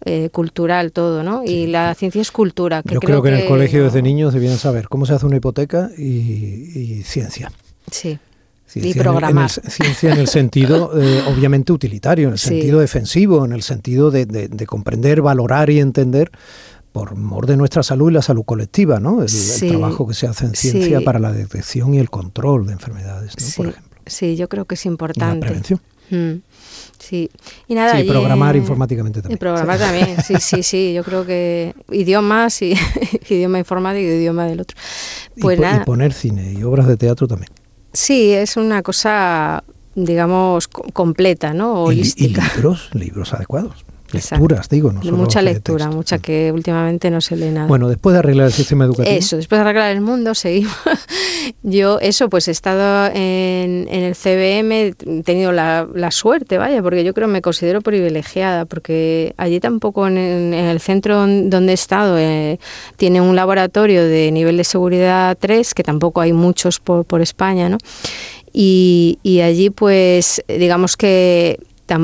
eh, 0.04 0.30
cultural 0.32 0.92
todo, 0.92 1.22
¿no? 1.22 1.44
Y 1.46 1.68
la 1.68 1.94
ciencia 1.94 2.24
es 2.24 2.32
cultura. 2.32 2.82
Yo 2.86 3.00
creo, 3.00 3.22
que, 3.22 3.30
en 3.30 3.36
el 3.36 3.48
colegio 3.48 3.84
desde 3.84 4.02
niños 4.02 4.34
debían 4.34 4.58
saber 4.58 4.88
cómo 4.88 5.06
se 5.06 5.14
hace 5.14 5.28
una 5.28 5.38
hipoteca 5.38 5.92
y, 5.96 7.04
ciencia. 7.04 7.52
Sí. 7.92 8.18
y 8.74 8.96
programar. 8.96 9.52
ciencia 9.52 10.12
en 10.12 10.18
el 10.18 10.28
sentido, 10.28 10.92
eh, 11.00 11.22
obviamente, 11.28 11.72
utilitario, 11.72 12.30
en 12.30 12.34
el 12.34 12.40
sentido 12.40 12.80
defensivo, 12.80 13.46
en 13.46 13.52
el 13.52 13.62
sentido 13.62 14.10
de, 14.10 14.66
comprender, 14.66 15.22
valorar 15.22 15.70
y 15.70 15.80
entender 15.80 16.32
por 16.92 17.16
mor 17.16 17.46
de 17.46 17.58
nuestra 17.58 17.84
salud 17.84 18.12
y 18.12 18.14
la 18.14 18.22
salud 18.22 18.44
colectiva, 18.44 19.00
¿no? 19.00 19.24
El, 19.24 19.30
trabajo 19.70 20.08
que 20.08 20.14
se 20.14 20.28
hace 20.28 20.46
en 20.46 20.56
ciencia 20.56 21.02
para 21.02 21.20
la 21.20 21.32
detección 21.32 21.94
y 21.94 22.00
el 22.00 22.10
control 22.10 22.68
de 22.68 22.74
enfermedades, 22.74 23.34
¿no? 23.40 23.48
por 23.56 23.68
ejemplo. 23.68 23.92
Sí, 24.06 24.36
yo 24.36 24.50
creo 24.50 24.66
que 24.66 24.76
es 24.76 24.86
importante. 24.86 25.40
la 25.40 25.48
prevención. 25.48 25.80
Mm. 26.10 26.42
Sí, 27.00 27.30
y 27.68 27.76
nada. 27.76 27.98
Sí, 27.98 28.04
programar 28.04 28.56
informáticamente 28.56 29.22
también. 29.22 29.38
Y 29.38 29.40
programar 29.40 29.80
también, 29.80 30.22
sí, 30.24 30.36
sí, 30.40 30.62
sí. 30.62 30.94
Yo 30.96 31.04
creo 31.04 31.26
que 31.26 31.74
idiomas 31.90 32.62
y 32.62 32.74
idioma 33.30 33.60
informático 33.60 34.04
y 34.04 34.16
idioma 34.16 34.46
del 34.46 34.62
otro. 34.62 34.78
Pues 35.40 35.58
y, 35.58 35.62
nada. 35.62 35.82
y 35.82 35.86
poner 35.86 36.14
cine 36.14 36.54
y 36.54 36.64
obras 36.64 36.88
de 36.88 36.98
teatro 36.98 37.28
también. 37.28 37.52
Sí, 37.94 38.32
es 38.32 38.58
una 38.58 38.84
cosa, 38.84 39.64
digamos, 39.96 40.68
completa, 40.68 41.54
¿no? 41.54 41.84
Holística. 41.84 42.44
y 42.44 42.56
libros, 42.56 42.90
libros 42.94 43.34
adecuados. 43.34 43.86
Lecturas, 44.13 44.70
digo, 44.70 44.91
no 44.91 45.01
Mucha 45.12 45.41
lectura, 45.41 45.89
mucha 45.89 46.20
que 46.20 46.51
últimamente 46.51 47.10
no 47.10 47.22
se 47.22 47.36
lee 47.36 47.50
nada. 47.50 47.68
Bueno, 47.68 47.88
después 47.88 48.13
de 48.13 48.20
arreglar 48.20 48.48
el 48.48 48.53
sistema 48.53 48.86
educativo. 48.86 49.15
Eso, 49.15 49.38
después 49.38 49.58
de 49.60 49.62
arreglar 49.63 49.91
el 49.91 50.01
mundo, 50.01 50.36
seguimos. 50.36 50.75
Yo, 51.63 52.00
eso, 52.00 52.30
pues 52.30 52.48
he 52.48 52.51
estado 52.51 53.12
en, 53.13 53.88
el 53.89 54.15
CBM, 54.15 54.72
he 54.72 55.24
tenido 55.24 55.51
la, 55.51 55.88
suerte, 56.12 56.58
vaya, 56.58 56.82
porque 56.82 57.03
yo 57.03 57.13
creo 57.13 57.27
me 57.27 57.41
considero 57.41 57.82
privilegiada, 57.82 58.65
porque 58.65 59.34
allí 59.38 59.60
tampoco 59.60 60.08
en, 60.08 60.18
el 60.53 60.80
centro 60.80 61.25
donde 61.25 61.72
he 61.72 61.74
estado 61.74 62.18
eh, 62.18 62.60
tiene 62.98 63.22
un 63.22 63.36
laboratorio 63.36 64.03
de 64.03 64.32
nivel 64.32 64.58
de 64.58 64.63
seguridad 64.63 65.38
3, 65.39 65.74
que 65.74 65.84
tampoco 65.84 66.20
hay 66.22 66.34
muchos 66.34 66.80
por, 66.80 67.06
por 67.06 67.22
España, 67.22 67.70
¿no? 67.70 67.77
Y, 68.53 69.20
y 69.24 69.41
allí, 69.41 69.70
pues, 69.70 70.44
digamos 70.48 70.98
que 70.98 71.60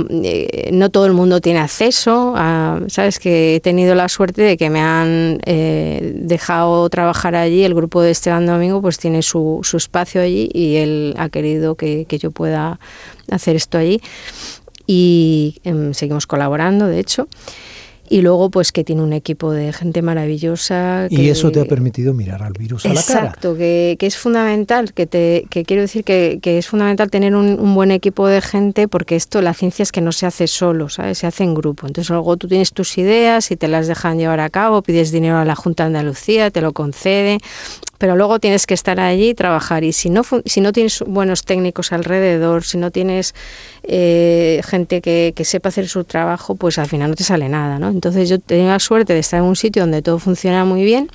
eh, 0.09 0.69
no 0.73 0.89
todo 0.89 1.05
el 1.05 1.13
mundo 1.13 1.41
tiene 1.41 1.59
acceso 1.59 2.33
a, 2.35 2.79
sabes 2.87 3.19
que 3.19 3.55
he 3.55 3.59
tenido 3.59 3.95
la 3.95 4.09
suerte 4.09 4.41
de 4.41 4.57
que 4.57 4.69
me 4.69 4.79
han 4.81 5.39
eh, 5.45 6.13
dejado 6.15 6.89
trabajar 6.89 7.35
allí. 7.35 7.63
El 7.63 7.73
grupo 7.73 8.01
de 8.01 8.11
Esteban 8.11 8.45
Domingo 8.45 8.81
pues 8.81 8.97
tiene 8.97 9.21
su, 9.21 9.59
su 9.63 9.77
espacio 9.77 10.21
allí 10.21 10.49
y 10.53 10.77
él 10.77 11.13
ha 11.17 11.29
querido 11.29 11.75
que, 11.75 12.05
yo 12.19 12.31
pueda 12.31 12.79
hacer 13.29 13.55
esto 13.55 13.77
allí. 13.77 14.01
Y 14.87 15.59
em, 15.63 15.93
seguimos 15.93 16.25
colaborando 16.25 16.87
de 16.87 16.99
hecho 16.99 17.27
y 18.09 18.21
luego 18.21 18.49
pues 18.49 18.71
que 18.71 18.83
tiene 18.83 19.01
un 19.01 19.13
equipo 19.13 19.51
de 19.51 19.73
gente 19.73 20.01
maravillosa. 20.01 21.07
y 21.09 21.29
eso 21.29 21.51
te 21.51 21.61
ha 21.61 21.65
permitido 21.65 22.13
mirar 22.13 22.43
al 22.43 22.53
virus 22.53 22.85
a 22.85 22.89
la 22.89 23.01
cara. 23.01 23.19
Exacto, 23.19 23.55
que, 23.55 23.97
es 23.99 24.17
fundamental, 24.17 24.93
que, 24.93 25.05
te, 25.05 25.45
que 25.49 25.65
quiero 25.65 25.81
decir 25.81 26.03
que, 26.03 26.39
es 26.43 26.67
fundamental 26.67 27.09
tener 27.09 27.35
un, 27.35 27.75
buen 27.75 27.91
equipo 27.91 28.27
de 28.27 28.41
gente 28.41 28.87
porque 28.87 29.15
esto, 29.15 29.41
la 29.41 29.53
ciencia 29.53 29.83
es 29.83 29.91
que 29.91 30.01
no 30.01 30.11
se 30.11 30.25
hace 30.25 30.47
solo, 30.47 30.89
¿sabes? 30.89 31.19
se 31.19 31.27
hace 31.27 31.43
en 31.43 31.53
grupo. 31.53 31.87
Entonces 31.87 32.09
luego 32.09 32.37
tú 32.37 32.47
tienes 32.47 32.71
tus 32.73 32.97
ideas 32.97 33.51
y 33.51 33.57
te 33.57 33.67
las 33.67 33.87
dejan 33.87 34.17
llevar 34.17 34.39
a 34.39 34.49
cabo, 34.49 34.81
pides 34.81 35.11
dinero 35.11 35.37
a 35.37 35.45
la 35.45 35.55
Junta 35.55 35.83
de 35.83 35.87
Andalucía, 35.87 36.49
te 36.51 36.61
lo 36.61 36.73
concede, 36.73 37.39
pero 37.97 38.15
luego 38.15 38.39
tienes 38.39 38.65
que 38.65 38.73
estar 38.73 38.99
allí 38.99 39.29
y 39.29 39.33
trabajar. 39.33 39.83
Y 39.83 39.93
si 39.93 40.09
no, 40.09 40.21
si 40.45 40.61
no 40.61 40.71
tienes 40.71 41.03
buenos 41.05 41.43
técnicos 41.43 41.91
alrededor, 41.91 42.63
si 42.63 42.77
no 42.77 42.91
tienes 42.91 43.33
eh, 43.83 44.61
gente 44.65 45.01
que, 45.01 45.33
que, 45.35 45.45
sepa 45.45 45.69
hacer 45.69 45.87
su 45.87 46.03
trabajo, 46.03 46.55
pues 46.55 46.77
al 46.77 46.87
final 46.87 47.09
no 47.09 47.15
te 47.15 47.23
sale 47.23 47.49
nada. 47.49 47.79
¿no? 47.79 47.89
Entonces 47.89 48.29
yo 48.29 48.39
tengo 48.39 48.67
la 48.67 48.79
suerte 48.79 49.13
de 49.13 49.19
estar 49.19 49.39
en 49.39 49.45
un 49.45 49.55
sitio 49.55 49.83
donde 49.83 50.01
todo 50.01 50.19
funciona 50.19 50.65
muy 50.65 50.83
bien 50.83 51.09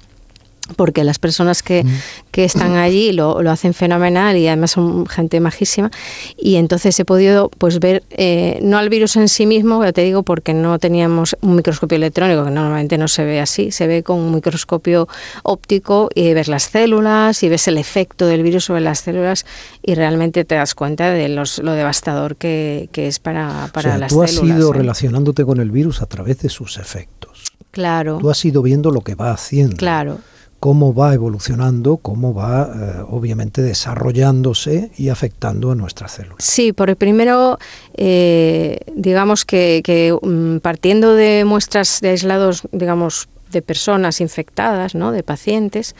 porque 0.76 1.04
las 1.04 1.18
personas 1.18 1.62
que, 1.62 1.84
que 2.30 2.44
están 2.44 2.76
allí 2.76 3.12
lo, 3.12 3.42
lo, 3.42 3.50
hacen 3.50 3.74
fenomenal 3.74 4.36
y 4.36 4.46
además 4.46 4.72
son 4.72 5.06
gente 5.06 5.40
majísima 5.40 5.90
y 6.36 6.54
entonces 6.56 6.98
he 6.98 7.04
podido 7.04 7.50
pues 7.58 7.80
ver 7.80 8.04
eh, 8.10 8.58
no 8.62 8.78
al 8.78 8.88
virus 8.88 9.16
en 9.16 9.28
sí 9.28 9.44
mismo 9.44 9.84
ya 9.84 9.92
te 9.92 10.02
digo 10.02 10.22
porque 10.22 10.54
no 10.54 10.78
teníamos 10.78 11.36
un 11.40 11.56
microscopio 11.56 11.96
electrónico 11.96 12.44
que 12.44 12.50
normalmente 12.50 12.96
no 12.96 13.08
se 13.08 13.24
ve 13.24 13.40
así 13.40 13.72
se 13.72 13.86
ve 13.86 14.02
con 14.02 14.18
un 14.18 14.34
microscopio 14.34 15.08
óptico 15.42 16.08
y 16.14 16.32
ves 16.32 16.48
las 16.48 16.64
células 16.64 17.42
y 17.42 17.48
ves 17.48 17.66
el 17.68 17.76
efecto 17.76 18.26
del 18.26 18.42
virus 18.42 18.66
sobre 18.66 18.82
las 18.82 19.00
células 19.00 19.44
y 19.82 19.94
realmente 19.94 20.44
te 20.44 20.54
das 20.54 20.74
cuenta 20.74 21.10
de 21.10 21.28
los, 21.28 21.58
lo 21.58 21.72
devastador 21.72 22.36
que, 22.36 22.88
que 22.92 23.08
es 23.08 23.18
para, 23.18 23.68
para 23.72 23.98
las 23.98 24.12
células. 24.12 24.34
Tú 24.36 24.42
has 24.42 24.48
ido 24.48 24.70
¿eh? 24.70 24.78
relacionándote 24.78 25.44
con 25.44 25.60
el 25.60 25.70
virus 25.70 26.02
a 26.02 26.06
través 26.06 26.38
de 26.38 26.48
sus 26.48 26.78
efectos. 26.78 27.52
Claro. 27.70 28.18
Tú 28.20 28.30
has 28.30 28.44
ido 28.44 28.62
viendo 28.62 28.90
lo 28.90 29.00
que 29.00 29.14
va 29.14 29.32
haciendo. 29.32 29.76
Claro 29.76 30.18
cómo 30.62 30.94
va 30.94 31.12
evolucionando, 31.12 31.96
cómo 31.96 32.34
va 32.34 32.70
eh, 32.72 33.02
obviamente 33.08 33.62
desarrollándose 33.62 34.92
y 34.96 35.08
afectando 35.08 35.72
a 35.72 35.74
nuestras 35.74 36.12
células. 36.12 36.36
Sí, 36.38 36.72
por 36.72 36.88
el 36.88 36.94
primero, 36.94 37.58
eh, 37.96 38.78
digamos 38.94 39.44
que, 39.44 40.16
mm, 40.22 40.58
partiendo 40.58 41.16
de 41.16 41.44
muestras 41.44 42.00
de 42.00 42.10
aislados, 42.10 42.62
digamos, 42.70 43.28
de 43.50 43.60
personas 43.60 44.20
infectadas, 44.20 44.94
¿no? 44.94 45.10
de 45.10 45.24
pacientes, 45.24 45.96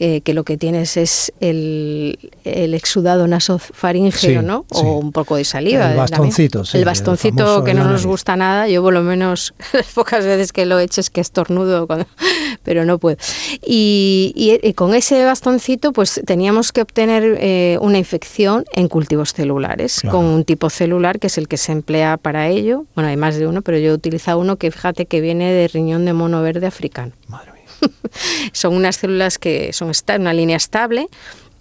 eh, 0.00 0.20
que 0.20 0.32
lo 0.32 0.44
que 0.44 0.56
tienes 0.56 0.96
es 0.96 1.32
el, 1.40 2.18
el 2.44 2.74
exudado 2.74 3.26
nasofaríngeo, 3.26 4.42
¿no? 4.42 4.64
O 4.70 4.98
un 4.98 5.10
poco 5.10 5.34
de 5.34 5.44
saliva. 5.44 5.90
El 5.90 5.96
bastoncito, 5.96 6.64
sí, 6.64 6.78
El 6.78 6.84
bastoncito 6.84 7.64
que 7.64 7.74
no 7.74 7.84
nos 7.84 8.06
gusta 8.06 8.36
nada. 8.36 8.68
Yo 8.68 8.80
por 8.80 8.94
lo 8.94 9.02
menos 9.02 9.54
las 9.72 9.86
pocas 9.86 10.24
veces 10.24 10.52
que 10.52 10.66
lo 10.66 10.78
he 10.78 10.84
hecho 10.84 11.00
es 11.00 11.10
que 11.10 11.20
estornudo, 11.20 11.88
pero 12.62 12.84
no 12.84 12.98
puedo. 12.98 13.16
Y, 13.64 14.32
y, 14.62 14.72
con 14.74 14.94
ese 14.94 15.24
bastoncito 15.24 15.92
pues 15.92 16.20
teníamos 16.24 16.70
que 16.70 16.82
obtener 16.82 17.36
eh, 17.40 17.78
una 17.80 17.98
infección 17.98 18.64
en 18.72 18.86
cultivos 18.86 19.32
celulares, 19.32 20.02
con 20.08 20.24
un 20.24 20.44
tipo 20.44 20.70
celular 20.70 21.18
que 21.18 21.26
es 21.26 21.38
el 21.38 21.48
que 21.48 21.56
se 21.56 21.72
emplea 21.72 22.18
para 22.18 22.46
ello. 22.46 22.84
Bueno, 22.94 23.10
hay 23.10 23.16
más 23.16 23.36
de 23.36 23.48
uno, 23.48 23.62
pero 23.62 23.78
yo 23.78 23.90
he 23.90 23.94
utilizado 23.94 24.38
uno 24.38 24.58
que 24.58 24.70
fíjate 24.70 25.06
que 25.06 25.20
viene 25.20 25.52
de 25.52 25.66
riñón 25.66 26.04
de 26.04 26.12
mono 26.12 26.40
verde 26.40 26.68
africano. 26.68 27.12
Madre 27.26 27.57
son 28.52 28.74
unas 28.74 28.96
células 28.96 29.38
que 29.38 29.72
son 29.72 29.92
una 30.18 30.32
línea 30.32 30.56
estable, 30.56 31.08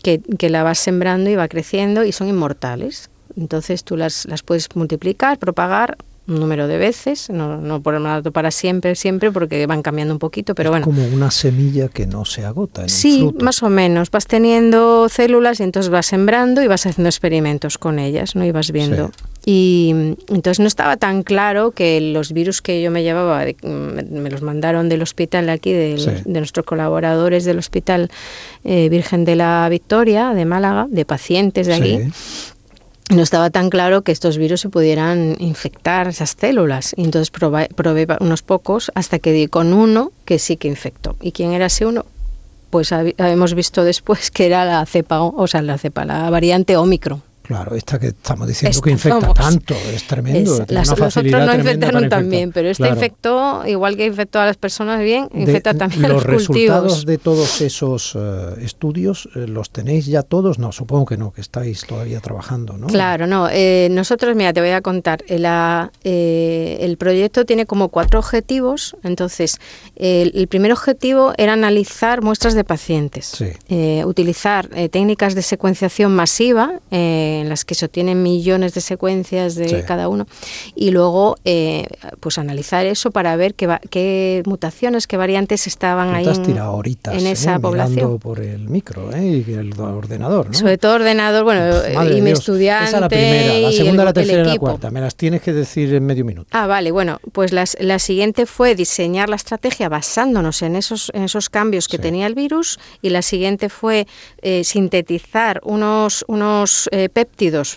que, 0.02 0.22
que, 0.38 0.50
la 0.50 0.64
vas 0.64 0.80
sembrando 0.80 1.30
y 1.30 1.36
va 1.36 1.48
creciendo 1.48 2.04
y 2.04 2.12
son 2.12 2.28
inmortales. 2.28 3.10
Entonces 3.36 3.84
tú 3.84 3.98
las, 3.98 4.26
las 4.26 4.44
puedes 4.44 4.76
multiplicar, 4.76 5.38
propagar 5.38 5.98
un 6.28 6.40
número 6.40 6.68
de 6.68 6.78
veces, 6.78 7.30
no, 7.30 7.58
no 7.58 7.82
por 7.82 8.02
dato 8.02 8.32
para 8.32 8.52
siempre, 8.52 8.96
siempre, 8.96 9.32
porque 9.32 9.66
van 9.66 9.82
cambiando 9.82 10.14
un 10.14 10.20
poquito, 10.20 10.56
pero 10.56 10.70
es 10.70 10.72
bueno. 10.72 10.86
como 10.86 11.06
una 11.08 11.32
semilla 11.32 11.88
que 11.88 12.06
no 12.06 12.26
se 12.26 12.44
agota. 12.44 12.84
En 12.84 12.90
sí, 12.90 13.30
más 13.40 13.64
o 13.64 13.70
menos. 13.70 14.12
Vas 14.12 14.28
teniendo 14.28 15.08
células 15.10 15.60
y 15.60 15.64
entonces 15.64 15.90
vas 15.90 16.06
sembrando 16.06 16.62
y 16.62 16.68
vas 16.68 16.86
haciendo 16.86 17.08
experimentos 17.08 17.78
con 17.78 17.98
ellas, 17.98 18.36
¿no? 18.36 18.46
Y 18.46 18.52
vas 18.52 18.72
viendo. 18.72 19.12
Y 19.50 19.92
entonces 20.28 20.60
no 20.60 20.68
estaba 20.68 20.98
tan 20.98 21.24
claro 21.24 21.72
que 21.72 22.02
los 22.02 22.34
virus 22.34 22.62
que 22.62 22.82
yo 22.82 22.92
me 22.92 23.02
llevaba, 23.02 23.46
me 23.64 24.30
los 24.30 24.42
mandaron 24.42 24.90
del 24.90 25.02
hospital 25.02 25.48
aquí, 25.50 25.72
de, 25.72 26.22
nuestros 26.26 26.66
colaboradores 26.66 27.46
del 27.46 27.58
Hospital 27.58 28.10
eh, 28.66 28.90
Virgen 28.90 29.24
de 29.24 29.38
la 29.38 29.70
Victoria, 29.70 30.34
de 30.34 30.44
Málaga, 30.44 30.88
de 30.90 31.06
pacientes 31.06 31.68
de 31.68 31.74
aquí 31.76 32.00
no 33.10 33.22
estaba 33.22 33.50
tan 33.50 33.70
claro 33.70 34.02
que 34.02 34.12
estos 34.12 34.38
virus 34.38 34.60
se 34.60 34.68
pudieran 34.68 35.38
infectar 35.40 36.10
esas 36.10 36.36
células. 36.38 36.94
Y 36.98 37.06
entonces 37.06 37.32
probé, 37.32 37.70
probé 37.74 38.06
unos 38.20 38.42
pocos 38.42 38.92
hasta 38.96 39.20
que 39.20 39.32
di 39.32 39.48
con 39.48 39.72
uno 39.72 40.12
que 40.26 40.40
sí 40.40 40.58
que 40.58 40.68
infectó. 40.68 41.16
¿Y 41.22 41.32
quién 41.32 41.54
era 41.54 41.68
ese 41.68 41.86
uno? 41.86 42.06
Pues 42.70 42.92
hemos 42.92 43.54
visto 43.54 43.86
después 43.86 44.30
que 44.30 44.48
era 44.48 44.66
la 44.66 44.86
cepa, 44.86 45.22
o 45.22 45.48
sea, 45.48 45.62
la 45.62 45.78
cepa, 45.78 46.04
la 46.04 46.30
variante 46.30 46.76
Omicron. 46.76 47.24
Claro, 47.48 47.76
esta 47.76 47.98
que 47.98 48.08
estamos 48.08 48.46
diciendo 48.46 48.82
que 48.82 48.92
infecta 48.92 49.34
tanto, 49.34 49.74
es 49.94 50.04
tremendo. 50.06 50.66
las, 50.68 50.90
los 50.90 51.00
otros 51.00 51.24
no 51.24 51.56
infectaron 51.56 52.10
también, 52.10 52.52
pero 52.52 52.68
esta 52.68 52.90
infectó, 52.90 53.66
igual 53.66 53.96
que 53.96 54.06
infectó 54.06 54.40
a 54.40 54.46
las 54.46 54.58
personas 54.58 55.00
bien, 55.00 55.30
infecta 55.34 55.74
también 55.74 56.04
a 56.06 56.08
los, 56.10 56.18
los 56.18 56.24
resultados 56.26 57.06
de 57.06 57.18
todos 57.18 57.62
esos 57.62 58.18
eh, 58.18 58.56
estudios, 58.64 59.30
eh, 59.34 59.48
¿los 59.48 59.70
tenéis 59.70 60.08
ya 60.08 60.24
todos? 60.24 60.60
No, 60.60 60.74
supongo 60.74 61.06
que 61.06 61.16
no, 61.16 61.32
que 61.32 61.40
estáis 61.40 61.86
todavía 61.86 62.20
trabajando, 62.20 62.78
¿no? 62.78 62.88
Claro, 62.88 63.28
no. 63.28 63.48
Eh, 63.50 63.88
nosotros, 63.92 64.36
mira, 64.36 64.52
te 64.52 64.60
voy 64.60 64.72
a 64.72 64.82
contar. 64.82 65.24
La, 65.30 65.94
el 66.04 66.98
proyecto 66.98 67.46
tiene 67.46 67.66
como 67.66 67.88
cuatro 67.88 68.20
objetivos. 68.20 68.98
Entonces, 69.04 69.60
el 69.96 70.48
primer 70.50 70.74
objetivo 70.74 71.34
era 71.38 71.54
analizar 71.54 72.22
muestras 72.22 72.56
de 72.56 72.66
pacientes, 72.66 73.42
utilizar 74.06 74.68
técnicas 74.92 75.34
de 75.34 75.44
secuenciación 75.44 76.14
masiva 76.14 76.82
en 77.42 77.50
las 77.50 77.66
que 77.66 77.76
se 77.76 77.86
obtienen 77.86 78.24
millones 78.24 78.74
de 78.74 78.82
secuencias 78.82 79.56
de 79.56 79.84
cada 79.86 80.10
uno, 80.10 80.28
y 80.76 80.92
luego 80.92 81.38
eh, 81.46 81.88
pues 82.20 82.38
analizar 82.38 82.86
eso 82.86 83.12
para 83.12 83.36
ver 83.36 83.56
qué, 83.56 83.78
qué 83.90 84.44
mutaciones, 84.46 85.08
qué 85.08 85.18
variantes 85.18 85.68
estaban 85.68 86.14
ahí 86.14 86.26
en, 86.26 87.28
esa 87.28 87.56
¿eh? 87.56 87.60
población. 87.60 88.20
por 88.20 88.40
el 88.40 88.70
micro 88.70 89.14
¿eh? 89.14 89.44
y 89.48 89.54
el 89.54 89.80
ordenador, 89.80 90.48
¿no? 90.48 90.54
Sobre 90.54 90.78
todo 90.78 90.96
ordenador, 90.96 91.44
bueno, 91.44 91.64
y 92.10 92.22
mi 92.22 92.32
estudiante. 92.32 92.90
Esa 92.90 92.98
es 92.98 93.02
la 93.02 93.10
primera, 93.10 93.60
la 93.60 93.72
segunda, 93.72 94.06
la 94.06 94.14
tercera 94.14 94.42
y 94.44 94.46
la 94.46 94.58
cuarta. 94.58 94.92
Me 94.92 95.02
las 95.02 95.16
tienes 95.16 95.42
que 95.42 95.54
decir 95.54 95.94
en 95.94 96.06
medio 96.06 96.26
minuto. 96.26 96.50
Ah, 96.52 96.68
vale, 96.68 96.92
bueno, 96.92 97.20
pues 97.32 97.52
las, 97.52 97.78
la 97.80 98.00
siguiente 98.00 98.46
fue 98.46 98.76
diseñar 98.76 99.30
la 99.30 99.36
estrategia 99.36 99.90
basándonos 99.90 100.62
en 100.62 100.76
esos, 100.76 101.12
en 101.14 101.24
esos 101.24 101.50
cambios 101.50 101.88
que 101.88 101.98
tenía 101.98 102.28
el 102.28 102.36
virus, 102.36 102.80
y 103.02 103.10
la 103.10 103.22
siguiente 103.22 103.70
fue 103.70 104.08
sintetizar 104.64 105.62
unos, 105.64 106.26
unos 106.28 106.90
péptidos, 106.92 107.27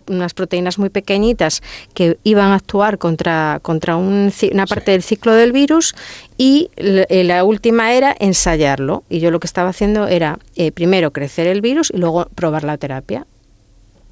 unas 0.09 0.35
proteínas 0.35 0.79
muy 0.79 0.91
pequeñitas 0.91 1.63
que 1.95 2.19
iban 2.25 2.51
a 2.51 2.57
actuar 2.57 2.99
contra, 2.99 3.61
contra 3.63 3.97
una 3.97 4.67
parte 4.69 4.93
del 4.93 5.03
ciclo 5.03 5.35
del 5.35 5.53
virus 5.53 5.95
y 6.37 6.71
eh, 6.77 7.25
la 7.25 7.45
última 7.45 7.93
era 7.93 8.15
ensayarlo. 8.19 9.05
Y 9.09 9.21
yo 9.21 9.31
lo 9.31 9.41
que 9.41 9.47
estaba 9.47 9.71
haciendo 9.71 10.09
era 10.09 10.39
eh, 10.57 10.73
primero 10.73 11.13
crecer 11.13 11.47
el 11.47 11.61
virus 11.61 11.91
y 11.95 11.99
luego 11.99 12.27
probar 12.35 12.65
la 12.65 12.79
terapia. 12.79 13.27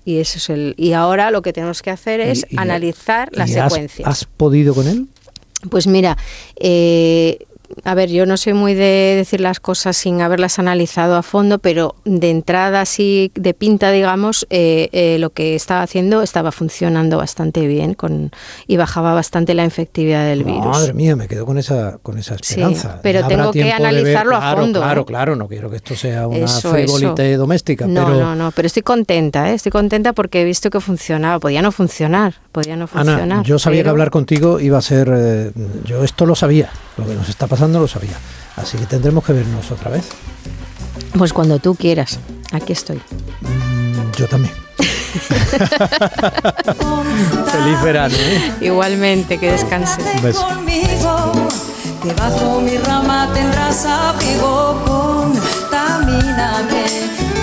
Y, 0.05 0.19
eso 0.19 0.39
es 0.39 0.49
el, 0.49 0.75
y 0.79 0.93
ahora 0.93 1.31
lo 1.31 1.43
que 1.43 1.53
tenemos 1.53 1.83
que 1.83 1.91
hacer 1.91 2.21
es 2.21 2.47
analizar 2.57 3.29
la 3.33 3.47
secuencia. 3.47 4.07
Has, 4.07 4.25
podido 4.25 4.75
con 4.75 4.89
él? 4.89 5.07
Pues 5.71 5.87
mira, 5.87 6.17
eh, 6.57 7.47
a 7.85 7.95
ver, 7.95 8.11
yo 8.11 8.27
no 8.27 8.37
soy 8.37 8.55
muy 8.55 8.75
de 8.75 9.15
decir 9.17 9.41
las 9.41 9.61
cosas 9.61 9.97
sin 9.97 10.21
haberlas 10.21 10.59
analizado 10.59 11.17
a 11.17 11.23
fondo, 11.23 11.59
pero 11.59 11.97
de 12.05 12.31
entrada, 12.31 12.81
así 12.81 13.31
de 13.35 13.55
pinta, 13.55 13.91
digamos, 13.91 14.47
eh, 14.51 14.89
eh, 14.93 15.19
lo 15.19 15.31
que 15.31 15.55
estaba 15.55 15.83
haciendo 15.83 16.23
estaba 16.23 16.51
funcionando 16.53 17.19
bastante 17.19 17.67
bien 17.67 17.95
con, 17.95 18.31
y 18.67 18.77
bajaba 18.77 19.15
bastante 19.15 19.55
la 19.55 19.65
efectividad 19.65 20.27
del 20.27 20.45
virus. 20.45 20.67
Madre 20.67 20.95
mía, 20.95 21.17
me 21.17 21.29
quedo 21.29 21.45
con 21.45 21.59
esa, 21.59 21.99
con 22.03 22.19
esa 22.19 22.37
esperanza. 22.37 23.01
pero 23.03 23.27
tengo 23.27 23.53
que 23.53 23.71
analizarlo 23.71 24.37
a 24.37 24.57
fondo. 24.57 24.81
Claro, 24.81 25.03
¿eh? 25.03 25.07
claro, 25.07 25.37
no 25.37 25.49
quiero 25.49 25.71
que 25.71 25.77
esto 25.77 25.95
sea 25.95 26.27
una 26.27 26.49
frivolita 26.49 27.23
doméstica. 27.37 27.87
No, 27.87 28.07
pero... 28.07 28.21
no, 28.21 28.35
no, 28.35 28.51
pero 28.53 28.67
estoy 28.67 28.83
contenta, 28.83 29.53
estoy 29.53 29.73
contenta 29.73 30.13
porque 30.13 30.43
he 30.43 30.45
visto 30.45 30.71
que 30.71 30.81
funcionaba. 30.81 31.39
Podía 31.39 31.63
no 31.63 31.73
funcionar, 31.73 32.35
podía 32.53 32.77
no 32.77 32.87
funcionar. 32.87 33.23
Ana, 33.23 33.43
yo 33.43 33.59
sabía 33.59 33.83
que 33.83 33.89
hablar 33.89 34.11
contigo 34.11 34.59
iba 34.61 34.79
a 34.79 34.83
ser, 34.83 35.53
yo 35.85 36.03
esto 36.03 36.27
lo 36.27 36.35
sabía, 36.35 36.71
lo 36.97 37.07
que 37.07 37.15
nos 37.15 37.29
está 37.29 37.47
pasando 37.47 37.58
no 37.67 37.81
lo 37.81 37.89
sabía. 37.89 38.19
Así 38.57 38.77
que 38.79 38.87
tendremos 38.87 39.25
que 39.25 39.33
vernos 39.33 39.71
otra 39.71 39.91
vez. 39.91 40.05
Pues 41.17 41.33
cuando 41.33 41.59
tú 41.59 41.75
quieras. 41.75 42.19
Aquí 42.53 42.73
estoy. 42.73 43.01
Mm, 43.41 44.11
yo 44.17 44.29
también. 44.29 44.55
Feliz 47.51 47.83
verano. 47.83 48.15
¿eh? 48.17 48.53
Igualmente, 48.61 49.39
que 49.39 49.53
descanses. 49.53 50.05
Un 50.15 50.23
beso. 50.23 50.47
Que 52.03 52.13
bajo 52.15 52.61
mi 52.61 52.77
rama 52.79 53.29
tendrás 53.35 53.85
abrigo, 53.85 54.81
contamíname, 54.87 56.85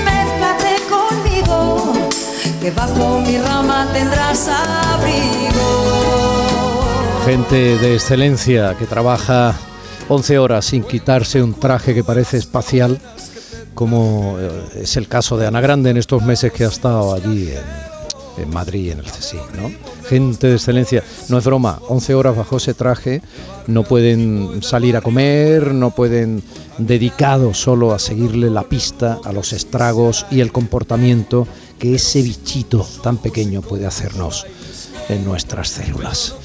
mézclate 0.06 0.78
conmigo, 0.90 1.94
que 2.62 2.72
bajo 2.72 3.20
mi 3.20 3.38
rama 3.38 3.86
tendrás 3.92 4.48
abrigo. 4.48 5.66
Gente 7.26 7.78
de 7.78 7.96
excelencia 7.96 8.76
que 8.80 8.86
trabaja 8.86 9.56
11 10.08 10.38
horas 10.38 10.66
sin 10.66 10.84
quitarse 10.84 11.42
un 11.42 11.54
traje 11.54 11.96
que 11.96 12.04
parece 12.04 12.38
espacial, 12.38 13.00
como 13.74 14.38
eh, 14.40 14.82
es 14.82 14.98
el 14.98 15.08
caso 15.08 15.38
de 15.38 15.48
Ana 15.48 15.62
Grande 15.62 15.90
en 15.90 15.98
estos 15.98 16.24
meses 16.24 16.52
que 16.52 16.64
ha 16.64 16.68
estado 16.68 17.14
allí 17.14 17.52
en, 18.38 18.50
Madrid, 18.50 18.92
en 18.92 19.00
el 19.00 19.06
CSI. 19.06 19.38
¿no? 19.58 19.72
Gente 20.08 20.48
de 20.48 20.56
excelencia, 20.56 21.04
no 21.30 21.40
es 21.40 21.46
broma, 21.46 21.80
11 21.88 22.14
horas 22.14 22.36
bajo 22.36 22.58
ese 22.58 22.76
traje, 22.76 23.24
no 23.66 23.84
pueden 23.84 24.62
salir 24.62 24.96
a 24.96 25.02
comer, 25.02 25.74
no 25.74 25.90
pueden 25.90 26.44
dedicados 26.78 27.58
solo 27.58 27.92
a 27.94 28.00
seguirle 28.00 28.52
la 28.52 28.64
pista 28.64 29.20
a 29.24 29.32
los 29.32 29.54
estragos 29.54 30.28
y 30.30 30.42
el 30.42 30.52
comportamiento 30.52 31.48
que 31.80 31.96
ese 31.96 32.22
bichito 32.22 32.88
tan 33.02 33.18
pequeño 33.18 33.62
puede 33.62 33.88
hacernos 33.88 34.46
en 35.10 35.26
nuestras 35.26 35.70
células. 35.70 36.36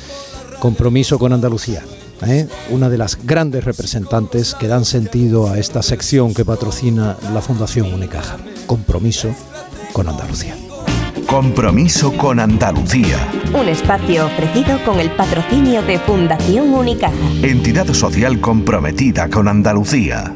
Compromiso 0.61 1.19
con 1.19 1.33
Andalucía. 1.33 1.83
¿Eh? 2.27 2.49
una 2.71 2.89
de 2.89 2.99
las 2.99 3.19
grandes 3.25 3.65
representantes 3.65 4.55
que 4.55 4.69
dan 4.69 4.85
sentido 4.85 5.51
a 5.51 5.59
esta 5.59 5.83
sección 5.83 6.35
que 6.35 6.45
patrocina 6.45 7.17
la 7.33 7.41
Fundación 7.41 7.93
Unicaja. 7.93 8.39
Compromiso 8.67 9.35
con 9.93 10.09
Andalucía. 10.09 10.57
Compromiso 11.27 12.13
con 12.17 12.41
Andalucía. 12.41 13.17
Un 13.55 13.69
espacio 13.69 14.27
ofrecido 14.27 14.83
con 14.85 14.99
el 14.99 15.11
patrocinio 15.13 15.83
de 15.83 15.99
Fundación 16.01 16.75
Unicaja. 16.75 17.15
Entidad 17.43 17.93
social 17.93 18.41
comprometida 18.41 19.29
con 19.29 19.47
Andalucía. 19.49 20.35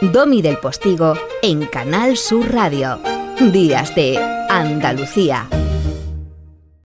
Domi 0.00 0.42
del 0.42 0.58
Postigo 0.58 1.14
en 1.42 1.66
Canal 1.66 2.16
Sur 2.16 2.52
Radio. 2.52 2.98
Días 3.52 3.94
de 3.94 4.18
Andalucía. 4.48 5.48